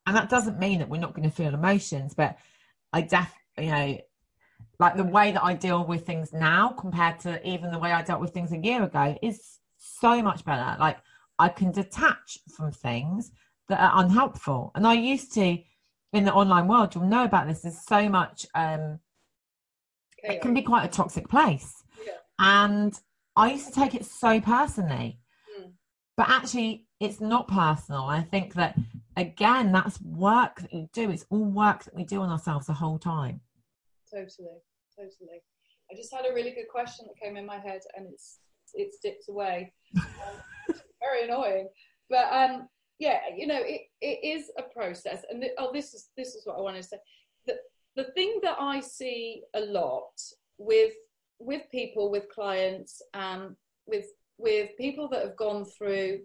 [0.07, 2.37] And that doesn't mean that we're not going to feel emotions but
[2.93, 3.97] i def you know
[4.79, 8.01] like the way that i deal with things now compared to even the way i
[8.01, 10.97] dealt with things a year ago is so much better like
[11.39, 13.31] i can detach from things
[13.67, 15.57] that are unhelpful and i used to
[16.13, 18.99] in the online world you'll know about this there's so much um
[20.23, 22.13] it can be quite a toxic place yeah.
[22.37, 22.99] and
[23.35, 25.19] I used to take it so personally.
[25.59, 25.71] Mm.
[26.17, 28.03] But actually, it's not personal.
[28.03, 28.77] I think that,
[29.15, 31.09] again, that's work that you do.
[31.09, 33.41] It's all work that we do on ourselves the whole time.
[34.09, 34.59] Totally,
[34.95, 35.41] totally.
[35.89, 38.39] I just had a really good question that came in my head and it's
[38.73, 39.73] it's dipped away.
[39.95, 41.69] Very annoying.
[42.09, 42.67] But um,
[42.99, 45.23] yeah, you know, it, it is a process.
[45.29, 46.97] And th- oh, this is this is what I wanted to say.
[47.47, 47.55] The
[47.95, 50.11] the thing that I see a lot
[50.57, 50.93] with
[51.39, 53.55] with people, with clients, um,
[53.87, 54.05] with
[54.37, 56.19] with people that have gone through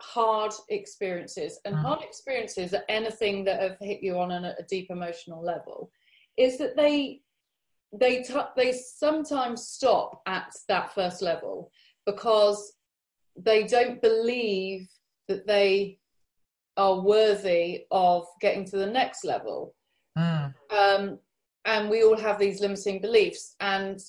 [0.00, 1.84] hard experiences and mm-hmm.
[1.84, 5.90] hard experiences are anything that have hit you on a, a deep emotional level
[6.36, 7.20] is that they
[8.00, 8.24] they
[8.56, 11.70] they sometimes stop at that first level
[12.06, 12.74] because
[13.36, 14.88] they don't believe
[15.28, 15.98] that they
[16.76, 19.74] are worthy of getting to the next level.
[20.18, 20.54] Mm.
[20.70, 21.18] Um,
[21.64, 23.54] and we all have these limiting beliefs.
[23.60, 24.00] And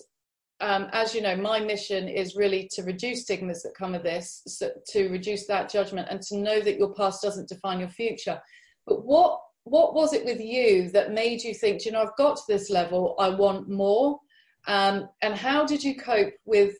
[0.61, 4.41] um, as you know, my mission is really to reduce stigmas that come with this,
[4.47, 8.39] so to reduce that judgment, and to know that your past doesn't define your future.
[8.87, 12.37] But what what was it with you that made you think, you know, I've got
[12.37, 14.19] to this level, I want more?
[14.67, 16.75] Um, and how did you cope with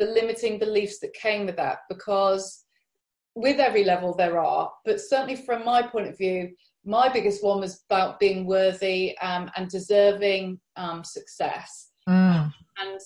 [0.00, 2.64] the limiting beliefs that came with that because
[3.36, 6.50] with every level there are but certainly from my point of view
[6.84, 12.52] my biggest one was about being worthy um, and deserving um, success mm.
[12.78, 13.00] and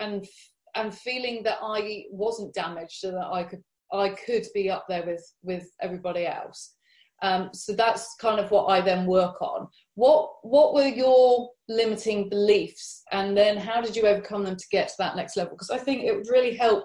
[0.00, 0.26] and
[0.74, 5.06] and feeling that i wasn't damaged so that i could i could be up there
[5.06, 6.74] with with everybody else
[7.22, 9.68] um, so that's kind of what I then work on.
[9.94, 14.88] What what were your limiting beliefs, and then how did you overcome them to get
[14.88, 15.52] to that next level?
[15.54, 16.84] Because I think it would really help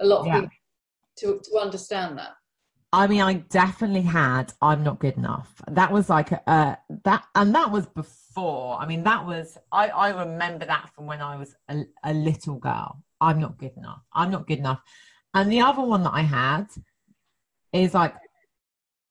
[0.00, 0.40] a lot of yeah.
[0.40, 0.50] people
[1.18, 2.32] to to understand that.
[2.92, 4.52] I mean, I definitely had.
[4.60, 5.52] I'm not good enough.
[5.68, 8.78] That was like uh, that, and that was before.
[8.80, 9.58] I mean, that was.
[9.70, 13.04] I I remember that from when I was a, a little girl.
[13.20, 14.00] I'm not good enough.
[14.12, 14.80] I'm not good enough.
[15.34, 16.66] And the other one that I had
[17.72, 18.14] is like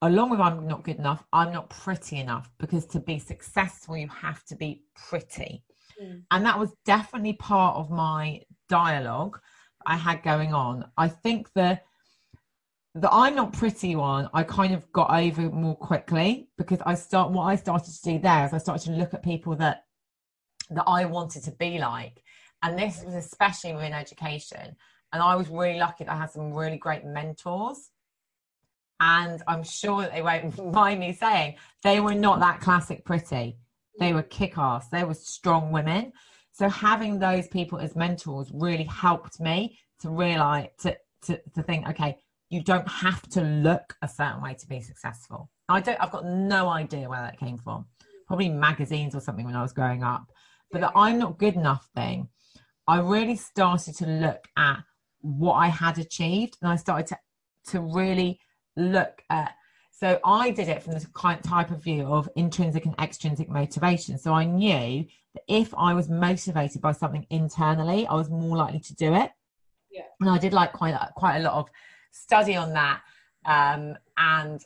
[0.02, 4.08] along with I'm not good enough, I'm not pretty enough because to be successful, you
[4.08, 5.64] have to be pretty.
[6.00, 6.22] Mm.
[6.30, 9.38] And that was definitely part of my dialogue
[9.86, 10.88] I had going on.
[10.96, 11.80] I think the
[12.94, 17.30] the I'm not pretty one, I kind of got over more quickly because I start
[17.30, 19.84] what I started to do there is I started to look at people that
[20.70, 22.22] that I wanted to be like.
[22.62, 24.76] And this was especially within education.
[25.12, 27.90] And I was really lucky that I had some really great mentors
[29.00, 33.58] and I'm sure they won't mind me saying they were not that classic pretty.
[33.98, 36.12] They were kick ass, they were strong women.
[36.52, 41.88] So having those people as mentors really helped me to realize to, to, to think,
[41.88, 42.18] okay,
[42.50, 45.50] you don't have to look a certain way to be successful.
[45.68, 47.86] I don't I've got no idea where that came from.
[48.26, 50.26] Probably magazines or something when I was growing up.
[50.70, 52.28] But the I'm not good enough thing,
[52.86, 54.78] I really started to look at
[55.20, 57.18] what I had achieved and I started to
[57.72, 58.40] to really
[58.78, 59.52] look at
[59.90, 64.16] so I did it from the kind type of view of intrinsic and extrinsic motivation.
[64.16, 68.78] So I knew that if I was motivated by something internally, I was more likely
[68.78, 69.32] to do it.
[69.90, 70.02] Yeah.
[70.20, 71.68] And I did like quite a, quite a lot of
[72.12, 73.00] study on that.
[73.44, 74.62] Um, and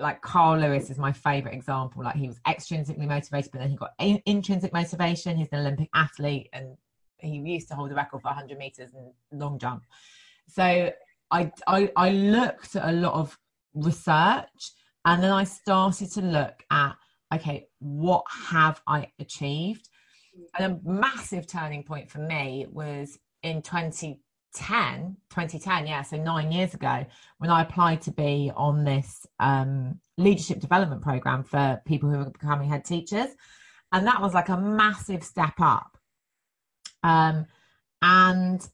[0.00, 2.02] like Carl Lewis is my favorite example.
[2.02, 5.36] Like he was extrinsically motivated, but then he got in- intrinsic motivation.
[5.36, 6.76] He's an Olympic athlete, and
[7.18, 9.84] he used to hold the record for 100 meters and long jump.
[10.48, 10.90] So
[11.30, 13.38] I, I, I looked at a lot of
[13.74, 14.72] research
[15.04, 16.94] and then I started to look at
[17.34, 19.88] okay, what have I achieved?
[20.58, 26.74] And a massive turning point for me was in 2010, 2010, yeah, so nine years
[26.74, 27.04] ago,
[27.38, 32.30] when I applied to be on this um, leadership development program for people who are
[32.30, 33.30] becoming head teachers.
[33.92, 35.96] And that was like a massive step up.
[37.02, 37.46] Um,
[38.00, 38.66] and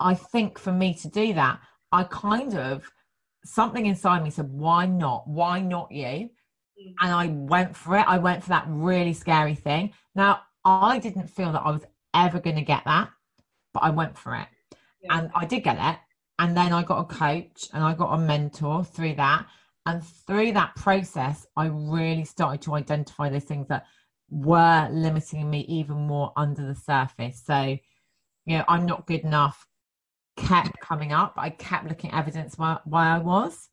[0.00, 1.60] I think for me to do that,
[1.92, 2.90] I kind of
[3.44, 5.28] something inside me said, why not?
[5.28, 6.04] Why not you?
[6.04, 6.94] Mm.
[7.00, 8.06] And I went for it.
[8.08, 9.92] I went for that really scary thing.
[10.14, 13.10] Now, I didn't feel that I was ever going to get that,
[13.72, 14.46] but I went for it.
[15.02, 15.18] Yeah.
[15.18, 15.98] And I did get it.
[16.38, 19.46] And then I got a coach and I got a mentor through that.
[19.86, 23.86] And through that process, I really started to identify those things that
[24.30, 27.42] were limiting me even more under the surface.
[27.44, 27.78] So,
[28.46, 29.66] you know, I'm not good enough
[30.36, 31.34] kept coming up.
[31.36, 33.68] I kept looking at evidence why, why I was.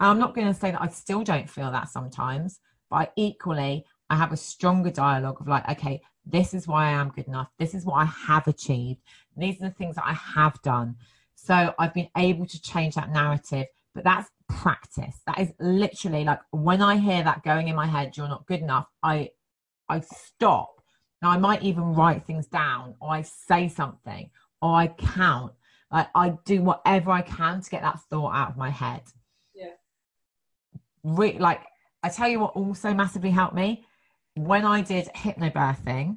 [0.00, 2.60] I'm not going to say that I still don't feel that sometimes,
[2.90, 6.92] but I equally I have a stronger dialogue of like, okay, this is why I
[6.92, 7.48] am good enough.
[7.58, 9.00] This is what I have achieved.
[9.36, 10.96] These are the things that I have done.
[11.34, 15.20] So I've been able to change that narrative, but that's practice.
[15.26, 18.60] That is literally like when I hear that going in my head, you're not good
[18.60, 19.30] enough, I
[19.88, 20.80] I stop.
[21.22, 24.30] Now I might even write things down or I say something
[24.62, 25.52] or I count
[25.94, 29.02] I, I do whatever I can to get that thought out of my head.
[29.54, 29.70] Yeah.
[31.04, 31.62] Re- like,
[32.02, 33.86] I tell you what also massively helped me
[34.34, 36.16] when I did hypnobirthing.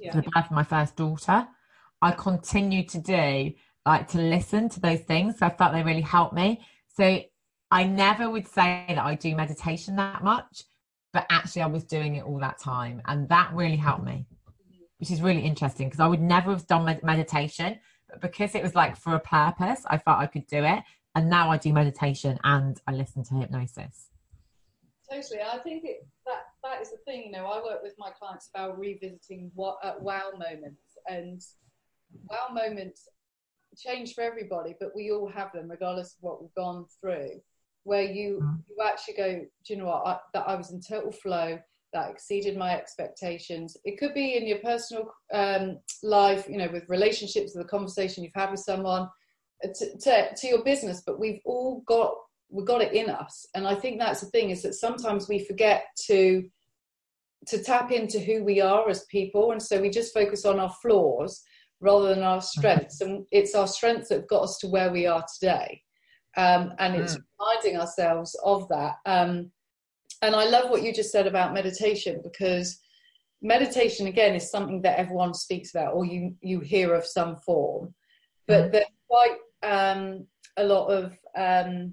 [0.00, 0.14] yeah.
[0.14, 1.46] the birth of my first daughter.
[2.00, 3.52] I continued to do
[3.84, 5.38] like to listen to those things.
[5.38, 6.60] So I felt they really helped me.
[6.96, 7.20] So
[7.70, 10.64] I never would say that I do meditation that much,
[11.12, 13.02] but actually I was doing it all that time.
[13.06, 14.82] And that really helped me, mm-hmm.
[14.98, 17.78] which is really interesting because I would never have done med- meditation,
[18.10, 20.82] but because it was like for a purpose, I felt I could do it.
[21.14, 24.10] And now I do meditation and I listen to hypnosis.
[25.10, 25.40] Totally.
[25.42, 27.24] I think it, that that is the thing.
[27.26, 31.40] You know, I work with my clients about revisiting what uh, wow moments, and
[32.28, 33.08] wow moments
[33.76, 37.40] change for everybody, but we all have them, regardless of what we've gone through.
[37.84, 38.58] Where you mm.
[38.68, 40.06] you actually go, do you know what?
[40.06, 41.58] I, that I was in total flow.
[41.92, 43.76] That exceeded my expectations.
[43.84, 48.22] It could be in your personal um, life, you know, with relationships, with the conversation
[48.22, 49.08] you've had with someone,
[49.64, 51.02] uh, to, to, to your business.
[51.04, 52.14] But we've all got
[52.48, 55.44] we've got it in us, and I think that's the thing is that sometimes we
[55.44, 56.44] forget to
[57.46, 60.72] to tap into who we are as people, and so we just focus on our
[60.82, 61.42] flaws
[61.80, 63.00] rather than our strengths.
[63.00, 65.82] And it's our strengths that got us to where we are today.
[66.36, 67.22] Um, and it's mm.
[67.38, 68.96] reminding ourselves of that.
[69.06, 69.50] Um,
[70.22, 72.78] and I love what you just said about meditation because
[73.42, 77.94] meditation again is something that everyone speaks about or you you hear of some form,
[78.46, 78.72] but mm.
[78.72, 81.92] there's quite um, a lot of um,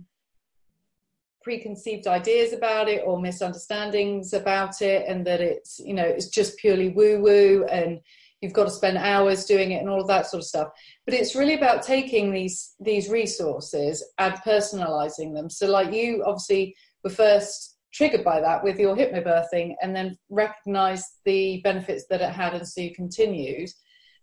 [1.42, 6.58] preconceived ideas about it or misunderstandings about it, and that it's you know it's just
[6.58, 8.02] purely woo woo and
[8.42, 10.68] you've got to spend hours doing it and all of that sort of stuff.
[11.06, 15.50] But it's really about taking these these resources and personalizing them.
[15.50, 21.08] So like you obviously were first triggered by that with your hypnobirthing and then recognized
[21.26, 23.70] the benefits that it had and so you continued.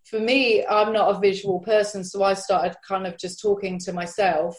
[0.04, 3.92] For me i'm not a visual person so i started kind of just talking to
[3.92, 4.54] myself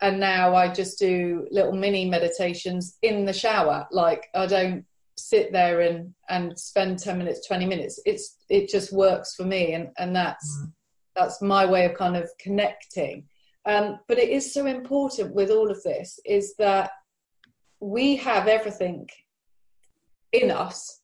[0.00, 3.86] and now i just do little mini meditations in the shower.
[3.92, 4.84] Like i don't
[5.18, 8.00] sit there and and spend 10 minutes 20 minutes.
[8.04, 10.72] It's it just works for me and and that's mm.
[11.14, 13.24] that's my way of kind of connecting.
[13.64, 16.90] Um, but it is so important with all of this is that
[17.80, 19.08] we have everything
[20.32, 21.00] in us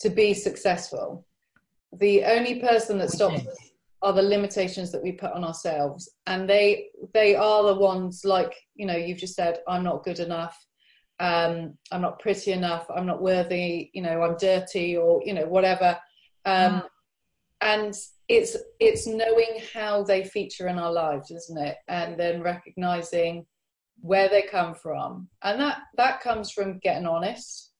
[0.00, 1.26] to be successful
[1.98, 3.58] the only person that stops us
[4.02, 8.54] are the limitations that we put on ourselves and they they are the ones like
[8.74, 10.56] you know you've just said i'm not good enough
[11.20, 15.46] um, I'm not pretty enough, I'm not worthy, you know, I'm dirty or, you know,
[15.46, 15.98] whatever.
[16.44, 16.84] Um, mm.
[17.60, 17.94] And
[18.28, 21.76] it's, it's knowing how they feature in our lives, isn't it?
[21.88, 23.46] And then recognizing
[24.00, 25.28] where they come from.
[25.42, 27.72] And that, that comes from getting honest.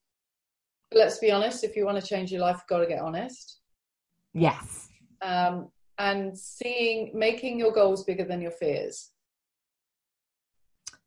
[0.93, 3.59] Let's be honest, if you want to change your life, you've got to get honest.
[4.33, 4.89] Yes.
[5.21, 9.11] Um, and seeing, making your goals bigger than your fears.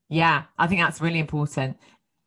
[0.09, 1.77] Yeah, I think that's really important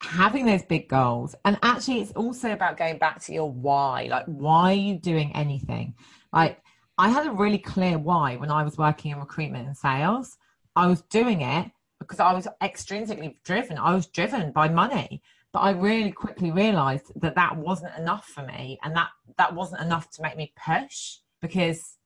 [0.02, 4.24] having those big goals and actually it's also about going back to your why like
[4.26, 5.94] why are you doing anything
[6.32, 6.60] like
[6.98, 10.36] i had a really clear why when i was working in recruitment and sales
[10.74, 11.70] i was doing it
[12.06, 15.22] because i was extrinsically driven i was driven by money.
[15.52, 19.82] But i really quickly realized that that wasn't enough for me and that that wasn't
[19.82, 21.96] enough to make me push because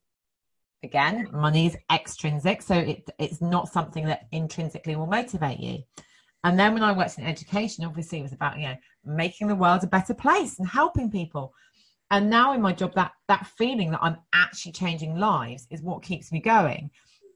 [0.82, 5.82] again money is extrinsic so it, it's not something that intrinsically will motivate you.
[6.42, 9.54] And then when I worked in education, obviously it was about, you know, making the
[9.54, 11.52] world a better place and helping people.
[12.10, 16.02] And now in my job, that that feeling that I'm actually changing lives is what
[16.02, 16.90] keeps me going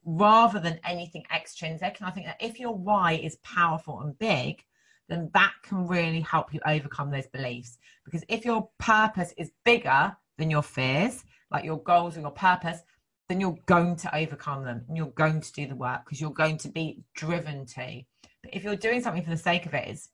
[0.05, 1.97] rather than anything extrinsic.
[1.99, 4.63] And I think that if your why is powerful and big,
[5.09, 7.79] then that can really help you overcome those beliefs.
[8.05, 12.81] Because if your purpose is bigger than your fears, like your goals or your purpose,
[13.29, 16.31] then you're going to overcome them and you're going to do the work because you're
[16.31, 18.03] going to be driven to.
[18.43, 20.11] But if you're doing something for the sake of it, it's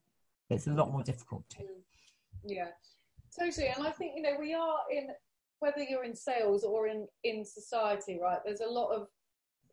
[0.48, 1.58] it's a lot more difficult to.
[1.58, 1.66] Mm.
[2.44, 2.68] Yeah,
[3.38, 3.68] totally.
[3.68, 5.08] And I think you know we are in
[5.58, 8.38] whether you're in sales or in in society, right?
[8.44, 9.08] There's a lot of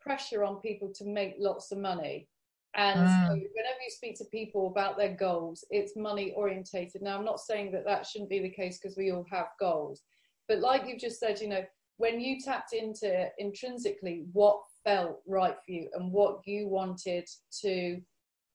[0.07, 2.27] pressure on people to make lots of money.
[2.75, 3.27] And mm.
[3.27, 7.01] so whenever you speak to people about their goals, it's money orientated.
[7.01, 10.03] Now, I'm not saying that that shouldn't be the case because we all have goals.
[10.47, 11.63] But like you've just said, you know,
[11.97, 17.27] when you tapped into intrinsically what felt right for you and what you wanted
[17.61, 17.99] to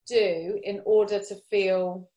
[0.06, 2.08] do in order to feel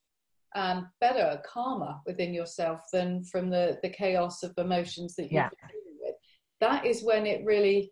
[0.56, 5.50] um, better, calmer within yourself than from the, the chaos of emotions that you're yeah.
[5.68, 6.16] dealing with.
[6.62, 7.92] That is when it really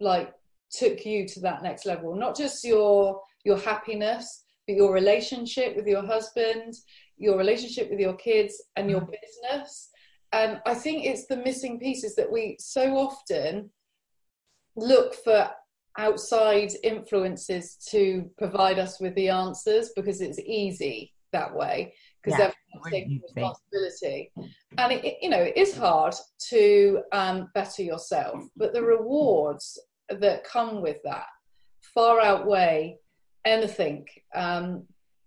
[0.00, 0.32] like
[0.70, 2.14] took you to that next level.
[2.14, 6.74] Not just your your happiness, but your relationship with your husband,
[7.16, 9.10] your relationship with your kids, and your mm.
[9.10, 9.90] business.
[10.32, 13.70] And I think it's the missing pieces that we so often
[14.76, 15.50] look for
[15.98, 21.92] outside influences to provide us with the answers because it's easy that way
[22.22, 24.30] because yeah, everyone's taking responsibility.
[24.78, 26.14] And it, you know, it is hard
[26.48, 29.78] to um, better yourself, but the rewards
[30.18, 31.26] that come with that
[31.94, 32.98] far outweigh
[33.44, 34.06] anything.
[34.34, 34.84] Um,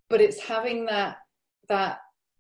[0.09, 1.17] but it's having that
[1.69, 1.99] that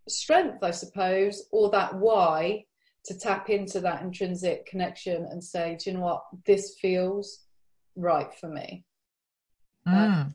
[0.09, 2.65] strength, I suppose, or that why
[3.05, 7.45] to tap into that intrinsic connection and say, do you know what, this feels
[7.95, 8.85] right for me.
[9.87, 10.33] Mm.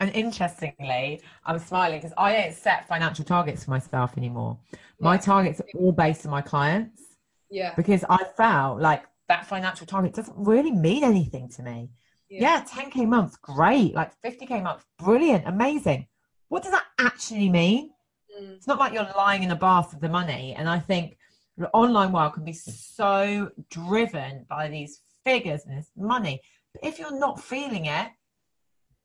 [0.00, 4.56] And interestingly, I'm smiling because I don't set financial targets for myself anymore.
[5.00, 7.02] My targets are all based on my clients.
[7.50, 7.74] Yeah.
[7.74, 11.90] Because I felt like that financial target doesn't really mean anything to me.
[12.28, 13.94] Yeah, yeah 10k months, great.
[13.94, 16.06] Like 50k months, brilliant, amazing.
[16.48, 17.90] What does that actually mean?
[18.38, 18.56] Mm.
[18.56, 20.54] It's not like you're lying in a bath of the money.
[20.56, 21.16] And I think
[21.56, 26.40] the online world can be so driven by these figures and this money.
[26.72, 28.08] But if you're not feeling it,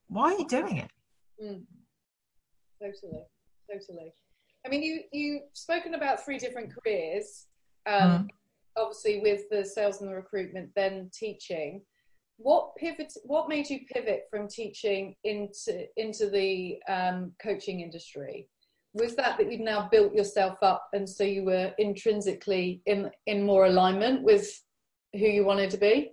[0.07, 0.91] why are you doing it?
[1.43, 1.63] Mm.
[2.81, 3.23] Totally,
[3.71, 4.13] totally.
[4.65, 7.47] I mean, you you've spoken about three different careers.
[7.85, 8.29] Um, mm.
[8.77, 11.81] Obviously, with the sales and the recruitment, then teaching.
[12.37, 13.13] What pivot?
[13.23, 18.49] What made you pivot from teaching into into the um, coaching industry?
[18.95, 23.43] Was that that you'd now built yourself up, and so you were intrinsically in in
[23.43, 24.49] more alignment with
[25.13, 26.11] who you wanted to be?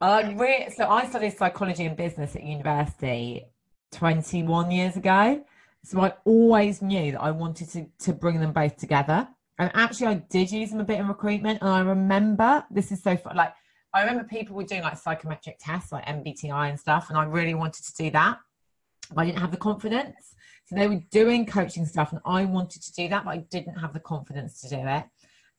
[0.00, 0.36] Uh,
[0.76, 3.46] so I studied psychology and business at university
[3.92, 5.42] 21 years ago.
[5.84, 9.28] So I always knew that I wanted to, to bring them both together.
[9.58, 11.60] And actually, I did use them a bit in recruitment.
[11.62, 13.36] And I remember this is so fun.
[13.36, 13.54] Like,
[13.94, 17.08] I remember people were doing like psychometric tests, like MBTI and stuff.
[17.08, 18.38] And I really wanted to do that.
[19.12, 20.34] But I didn't have the confidence.
[20.66, 23.76] So they were doing coaching stuff, and I wanted to do that, but I didn't
[23.76, 25.04] have the confidence to do it.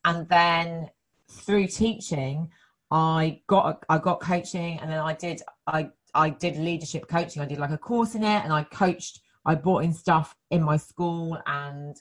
[0.03, 0.89] And then
[1.29, 2.49] through teaching,
[2.91, 7.41] I got I got coaching, and then I did I I did leadership coaching.
[7.41, 9.21] I did like a course in it, and I coached.
[9.45, 11.95] I brought in stuff in my school and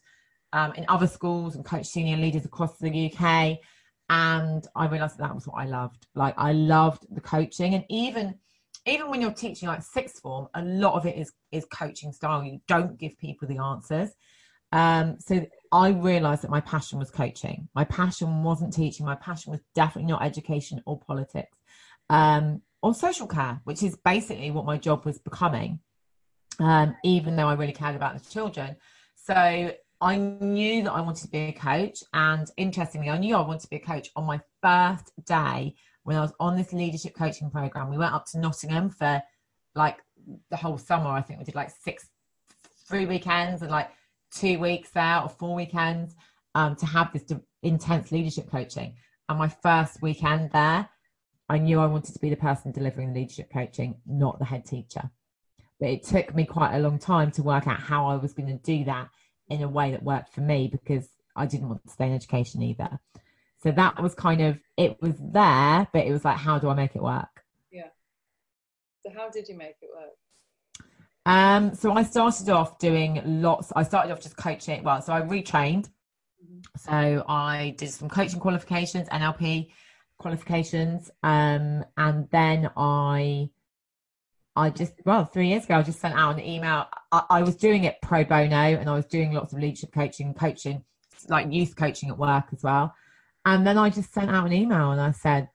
[0.57, 3.59] um, in other schools and coached senior leaders across the UK.
[4.09, 6.07] And I realized that, that was what I loved.
[6.15, 8.37] Like I loved the coaching, and even
[8.87, 12.43] even when you're teaching like sixth form, a lot of it is is coaching style.
[12.43, 14.11] You don't give people the answers.
[14.73, 17.69] Um, so I realized that my passion was coaching.
[17.75, 19.05] My passion wasn't teaching.
[19.05, 21.59] My passion was definitely not education or politics
[22.09, 25.81] um, or social care, which is basically what my job was becoming,
[26.61, 28.77] um, even though I really cared about the children.
[29.17, 32.03] So I knew that I wanted to be a coach.
[32.13, 35.75] And interestingly, I knew I wanted to be a coach on my first day
[36.05, 37.91] when I was on this leadership coaching program.
[37.91, 39.23] We went up to Nottingham for
[39.75, 39.99] like
[40.51, 41.11] the whole summer.
[41.11, 42.09] I think we did like six,
[42.89, 43.91] three weekends and like
[44.31, 46.15] two weeks there or four weekends
[46.55, 47.25] um, to have this
[47.63, 48.95] intense leadership coaching.
[49.29, 50.89] And my first weekend there,
[51.49, 54.65] I knew I wanted to be the person delivering the leadership coaching, not the head
[54.67, 55.11] teacher.
[55.81, 58.49] But it took me quite a long time to work out how I was going
[58.49, 59.09] to do that
[59.49, 62.63] in a way that worked for me because I didn't want to stay in education
[62.63, 62.99] either.
[63.63, 66.75] So that was kind of it was there, but it was like, how do I
[66.75, 67.45] make it work?
[67.71, 67.89] Yeah.
[69.05, 70.15] So how did you make it work?
[71.27, 73.73] Um, so I started off doing lots.
[73.75, 74.85] I started off just coaching.
[74.85, 75.89] Well, so I retrained.
[76.43, 76.61] Mm-hmm.
[76.79, 79.71] So I did some coaching qualifications, NLP
[80.19, 83.51] qualifications, um, and then I,
[84.57, 86.87] I just well three years ago I just sent out an email.
[87.13, 90.35] I, I was doing it pro bono, and I was doing lots of leadership coaching,
[90.35, 90.83] coaching,
[91.29, 92.95] like youth coaching at work as well.
[93.45, 95.49] And then I just sent out an email and I said,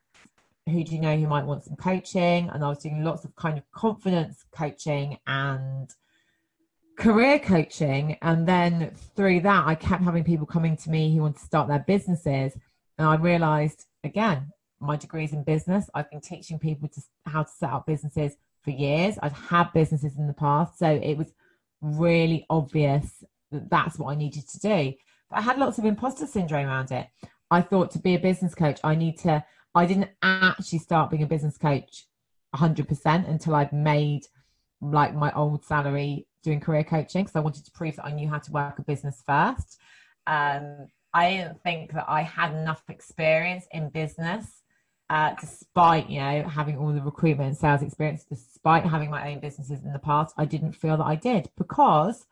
[0.66, 2.49] who do you know who might want some coaching?
[2.49, 5.89] And I was doing lots of kind of confidence coaching and
[6.97, 8.18] career coaching.
[8.22, 11.68] And then through that, I kept having people coming to me who want to start
[11.68, 12.54] their businesses.
[12.97, 15.89] And I realized again, my degrees in business.
[15.93, 19.18] I've been teaching people to how to set up businesses for years.
[19.22, 20.78] I've had businesses in the past.
[20.78, 21.34] So it was
[21.82, 24.93] really obvious that that's what I needed to do.
[25.30, 27.07] But I had lots of imposter syndrome around it.
[27.49, 29.43] I thought to be a business coach, I need to
[29.74, 32.05] I didn't actually start being a business coach
[32.55, 34.24] 100% until I'd made
[34.82, 38.28] like my old salary doing career coaching because I wanted to prove that I knew
[38.28, 39.80] how to work a business first.
[40.28, 44.61] Um, I didn't think that I had enough experience in business,
[45.12, 49.41] uh, despite you know having all the recruitment and sales experience, despite having my own
[49.41, 50.34] businesses in the past.
[50.38, 52.26] I didn't feel that I did because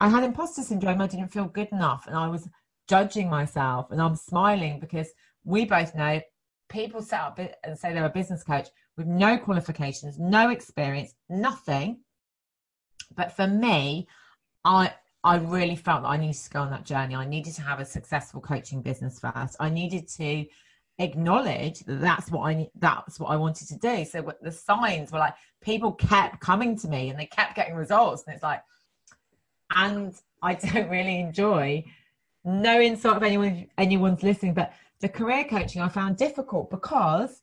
[0.00, 1.02] I had imposter syndrome.
[1.02, 2.48] I didn't feel good enough, and I was
[2.88, 3.90] judging myself.
[3.90, 5.10] And I'm smiling because
[5.44, 6.22] we both know
[6.70, 12.00] people set up and say they're a business coach with no qualifications, no experience, nothing.
[13.14, 14.08] But for me,
[14.64, 17.14] I I really felt that I needed to go on that journey.
[17.14, 19.58] I needed to have a successful coaching business first.
[19.60, 20.46] I needed to
[20.98, 24.04] acknowledge that that's what I that's what I wanted to do.
[24.04, 28.24] So the signs were like people kept coming to me and they kept getting results,
[28.26, 28.62] and it's like
[29.74, 31.84] and I don't really enjoy.
[32.44, 37.42] No insult of anyone anyone's listening, but the career coaching I found difficult because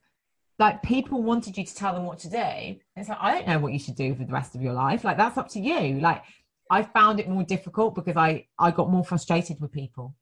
[0.60, 2.78] like people wanted you to tell them what to do.
[2.95, 5.04] It's like I don't know what you should do for the rest of your life.
[5.04, 5.99] Like that's up to you.
[5.99, 6.24] Like
[6.70, 10.16] I found it more difficult because I I got more frustrated with people.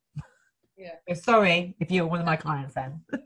[0.78, 0.95] Yeah.
[1.07, 3.01] So sorry if you're one of my clients then.
[3.11, 3.19] yeah,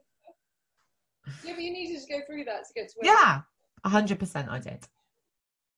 [1.43, 3.13] but you needed to go through that to get to where.
[3.13, 3.41] Yeah,
[3.85, 4.85] hundred percent, I did.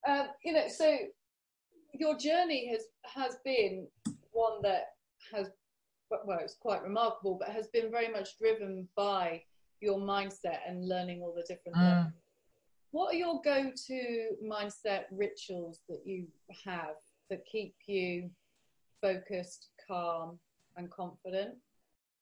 [0.07, 0.97] Um, you know, so
[1.93, 3.87] your journey has has been
[4.31, 4.85] one that
[5.33, 5.49] has
[6.09, 9.41] well, it's quite remarkable, but has been very much driven by
[9.81, 11.77] your mindset and learning all the different.
[11.77, 12.13] Mm.
[12.91, 16.27] What are your go-to mindset rituals that you
[16.65, 16.95] have
[17.29, 18.29] that keep you
[19.01, 20.39] focused, calm,
[20.77, 21.55] and confident?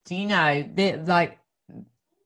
[0.06, 1.40] Do you know the like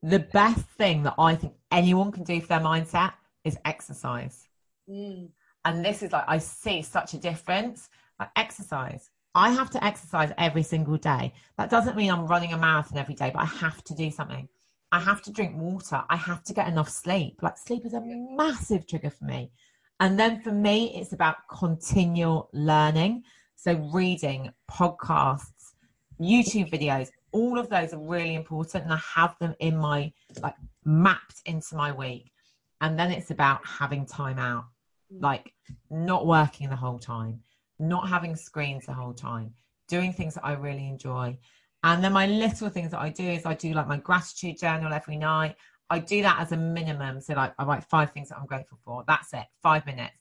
[0.02, 3.12] the best thing that I think anyone can do for their mindset
[3.44, 4.48] is exercise.
[4.88, 5.28] Mm.
[5.64, 7.88] And this is like I see such a difference.
[8.18, 9.10] Like exercise.
[9.34, 11.32] I have to exercise every single day.
[11.56, 14.48] That doesn't mean I'm running a marathon every day, but I have to do something.
[14.92, 16.02] I have to drink water.
[16.10, 17.38] I have to get enough sleep.
[17.40, 19.52] Like sleep is a massive trigger for me.
[20.00, 23.22] And then for me, it's about continual learning.
[23.54, 25.59] So reading, podcasts,
[26.20, 28.84] YouTube videos, all of those are really important.
[28.84, 30.12] And I have them in my,
[30.42, 30.54] like
[30.84, 32.30] mapped into my week.
[32.80, 34.64] And then it's about having time out,
[35.12, 35.22] mm.
[35.22, 35.52] like
[35.90, 37.40] not working the whole time,
[37.78, 39.54] not having screens the whole time,
[39.88, 41.38] doing things that I really enjoy.
[41.82, 44.92] And then my little things that I do is I do like my gratitude journal
[44.92, 45.56] every night.
[45.88, 47.20] I do that as a minimum.
[47.20, 49.04] So like I write five things that I'm grateful for.
[49.06, 49.46] That's it.
[49.62, 50.14] Five minutes.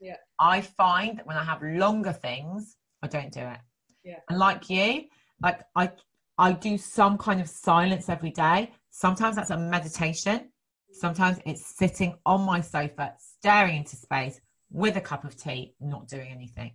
[0.00, 0.16] Yeah.
[0.38, 3.58] I find that when I have longer things, I don't do it.
[4.04, 4.18] Yeah.
[4.28, 5.04] And like you,
[5.42, 5.90] like I
[6.38, 8.72] I do some kind of silence every day.
[8.90, 10.48] Sometimes that's a meditation.
[10.92, 14.40] Sometimes it's sitting on my sofa, staring into space
[14.70, 16.72] with a cup of tea, not doing anything.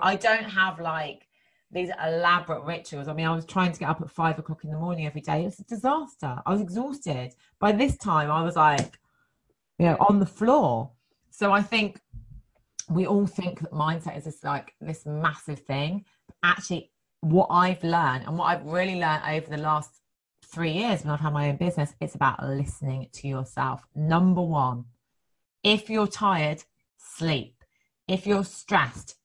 [0.00, 1.26] I don't have like
[1.70, 3.08] these elaborate rituals.
[3.08, 5.20] I mean, I was trying to get up at five o'clock in the morning every
[5.20, 5.42] day.
[5.42, 6.38] It was a disaster.
[6.44, 7.34] I was exhausted.
[7.58, 8.98] By this time, I was like,
[9.78, 10.90] you know, on the floor.
[11.30, 12.00] So I think
[12.90, 16.04] we all think that mindset is this like this massive thing.
[16.42, 16.90] Actually,
[17.20, 19.90] what I've learned and what I've really learned over the last
[20.44, 23.82] three years when I've had my own business, it's about listening to yourself.
[23.94, 24.84] Number one,
[25.62, 26.64] if you're tired,
[26.96, 27.54] sleep.
[28.06, 29.16] If you're stressed,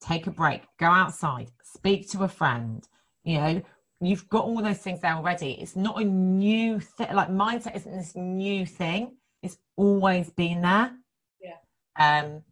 [0.00, 2.86] take a break, go outside, speak to a friend.
[3.24, 3.62] You know,
[4.00, 5.52] you've got all those things there already.
[5.52, 7.08] It's not a new thing.
[7.12, 9.16] Like mindset isn't this new thing.
[9.42, 10.92] It's always been there.
[11.40, 11.56] Yeah.
[11.98, 12.42] Um,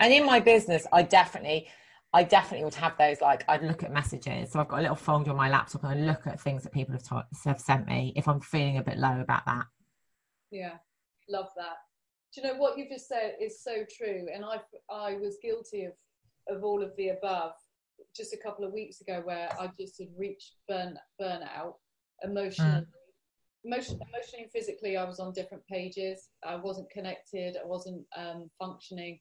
[0.00, 1.68] and in my business, I definitely,
[2.16, 3.20] I definitely would have those.
[3.20, 4.50] Like I'd look at messages.
[4.50, 6.72] So I've got a little folder on my laptop, and I look at things that
[6.72, 9.66] people have, have sent me if I'm feeling a bit low about that.
[10.50, 10.76] Yeah,
[11.28, 11.76] love that.
[12.34, 14.28] Do you know what you just said is so true?
[14.32, 14.60] And I,
[14.90, 15.92] I was guilty of
[16.48, 17.52] of all of the above
[18.16, 21.74] just a couple of weeks ago where I just had reached burn burnout
[22.22, 22.80] emotionally.
[22.80, 22.86] Mm.
[23.64, 26.30] Emotion, emotionally and physically, I was on different pages.
[26.46, 27.56] I wasn't connected.
[27.62, 29.18] I wasn't um, functioning,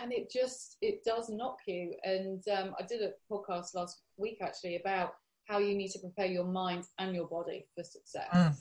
[0.00, 1.94] and it just it does knock you.
[2.04, 6.26] And um, I did a podcast last week actually about how you need to prepare
[6.26, 8.28] your mind and your body for success.
[8.32, 8.54] Mm.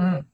[0.00, 0.24] mm.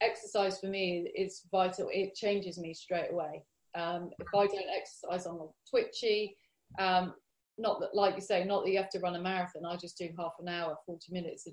[0.00, 1.88] exercise for me is vital.
[1.92, 3.44] It changes me straight away.
[3.74, 5.38] Um, if I don't exercise, I'm
[5.68, 6.36] twitchy.
[6.78, 7.14] Um,
[7.58, 9.66] not that, like you say, not that you have to run a marathon.
[9.66, 11.46] I just do half an hour, 40 minutes.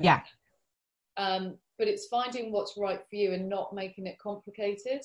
[0.00, 0.20] yeah.
[1.16, 5.02] Um, but it's finding what's right for you and not making it complicated.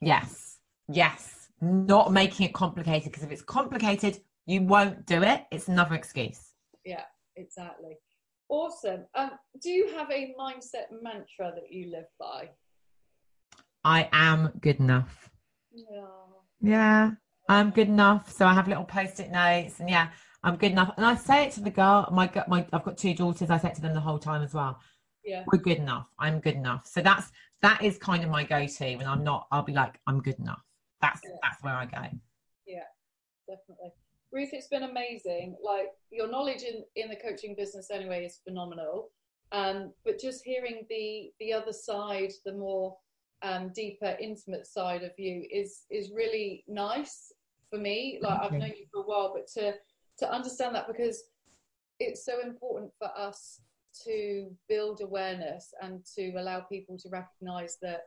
[0.00, 0.58] Yes.
[0.88, 1.43] Yes.
[1.60, 5.44] Not making it complicated because if it's complicated, you won't do it.
[5.50, 6.52] It's another excuse.
[6.84, 7.04] Yeah,
[7.36, 7.96] exactly.
[8.48, 9.06] Awesome.
[9.14, 9.30] Um,
[9.62, 12.50] do you have a mindset mantra that you live by?
[13.84, 15.30] I am good enough.
[15.72, 16.06] Yeah.
[16.60, 17.10] Yeah.
[17.48, 18.30] I'm good enough.
[18.30, 20.08] So I have little post-it notes, and yeah,
[20.42, 20.92] I'm good enough.
[20.96, 22.08] And I say it to the girl.
[22.10, 23.50] My my I've got two daughters.
[23.50, 24.78] I say it to them the whole time as well.
[25.24, 26.06] Yeah, we're good enough.
[26.18, 26.86] I'm good enough.
[26.86, 27.30] So that's
[27.62, 28.96] that is kind of my go-to.
[28.96, 30.62] When I'm not, I'll be like, I'm good enough.
[31.04, 31.36] That's yeah.
[31.42, 32.02] that's where I go.
[32.66, 32.88] Yeah,
[33.46, 33.92] definitely.
[34.32, 35.56] Ruth, it's been amazing.
[35.62, 39.10] Like your knowledge in in the coaching business anyway is phenomenal.
[39.52, 42.96] Um, but just hearing the the other side, the more
[43.42, 47.32] um, deeper, intimate side of you is is really nice
[47.70, 48.18] for me.
[48.22, 49.74] Like I've known you for a while, but to
[50.18, 51.22] to understand that because
[52.00, 53.60] it's so important for us
[54.04, 58.00] to build awareness and to allow people to recognize that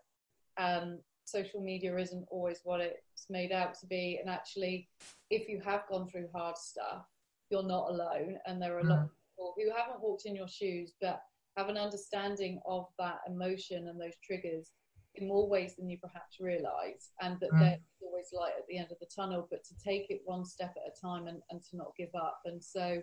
[0.57, 4.17] um, social media isn't always what it's made out to be.
[4.19, 4.89] And actually,
[5.29, 7.05] if you have gone through hard stuff,
[7.49, 8.37] you're not alone.
[8.45, 9.11] And there are a lot of mm.
[9.35, 11.21] people who haven't walked in your shoes, but
[11.57, 14.71] have an understanding of that emotion and those triggers
[15.15, 17.59] in more ways than you perhaps realise, and that Mm.
[17.59, 20.75] there's always light at the end of the tunnel, but to take it one step
[20.77, 22.39] at a time and, and to not give up.
[22.45, 23.01] And so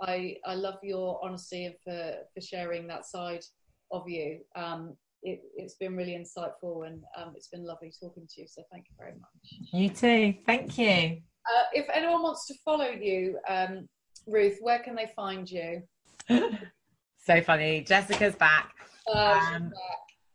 [0.00, 3.44] I, I love your honesty and for, for sharing that side
[3.90, 4.40] of you.
[4.56, 8.46] Um, it, it's been really insightful and um, it's been lovely talking to you.
[8.48, 9.72] So thank you very much.
[9.72, 10.34] You too.
[10.46, 11.20] Thank you.
[11.46, 13.88] Uh, if anyone wants to follow you, um,
[14.26, 15.82] Ruth, where can they find you?
[16.28, 17.82] so funny.
[17.82, 18.72] Jessica's back.
[19.12, 19.72] Uh, Um,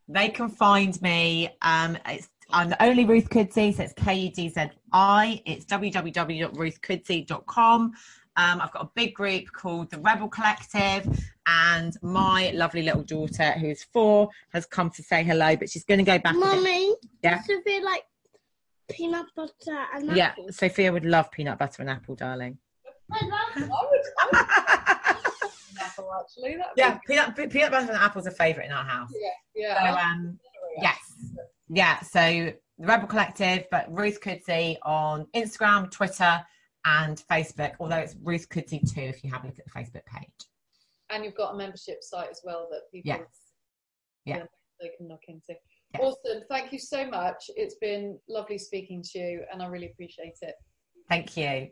[0.07, 1.49] They can find me.
[1.63, 5.41] Um, it's I'm the only Ruth Kudzi, so it's K U D Z I.
[5.45, 7.81] It's www.ruthkudzi.com.
[8.37, 11.05] Um, I've got a big group called the Rebel Collective,
[11.47, 15.97] and my lovely little daughter, who's four, has come to say hello, but she's going
[15.99, 16.33] to go back.
[16.33, 17.41] a bit- Mommy, Yeah.
[17.45, 18.03] does it like
[18.89, 20.33] peanut butter and Yeah.
[20.49, 22.57] Sophia would love peanut butter and apple, darling.
[23.11, 24.01] I love I would,
[25.81, 26.55] apple, actually.
[26.55, 29.11] That'd yeah, peanut peanut butter and apple's a favourite in our house.
[29.55, 30.09] Yeah, So yeah.
[30.11, 30.39] um,
[30.81, 30.97] yes,
[31.69, 31.99] yeah.
[32.01, 32.19] So
[32.77, 36.43] the Rebel Collective, but Ruth Kudzi on Instagram, Twitter,
[36.85, 37.73] and Facebook.
[37.79, 40.29] Although it's Ruth Kudzi too, if you have a look at the Facebook page.
[41.09, 43.21] And you've got a membership site as well that people Yes.
[44.25, 44.37] Yeah.
[44.39, 44.47] can-
[44.81, 45.55] they can look into.
[45.93, 46.01] Yeah.
[46.01, 46.43] Awesome.
[46.49, 47.49] Thank you so much.
[47.55, 50.55] It's been lovely speaking to you, and I really appreciate it.
[51.07, 51.71] Thank you.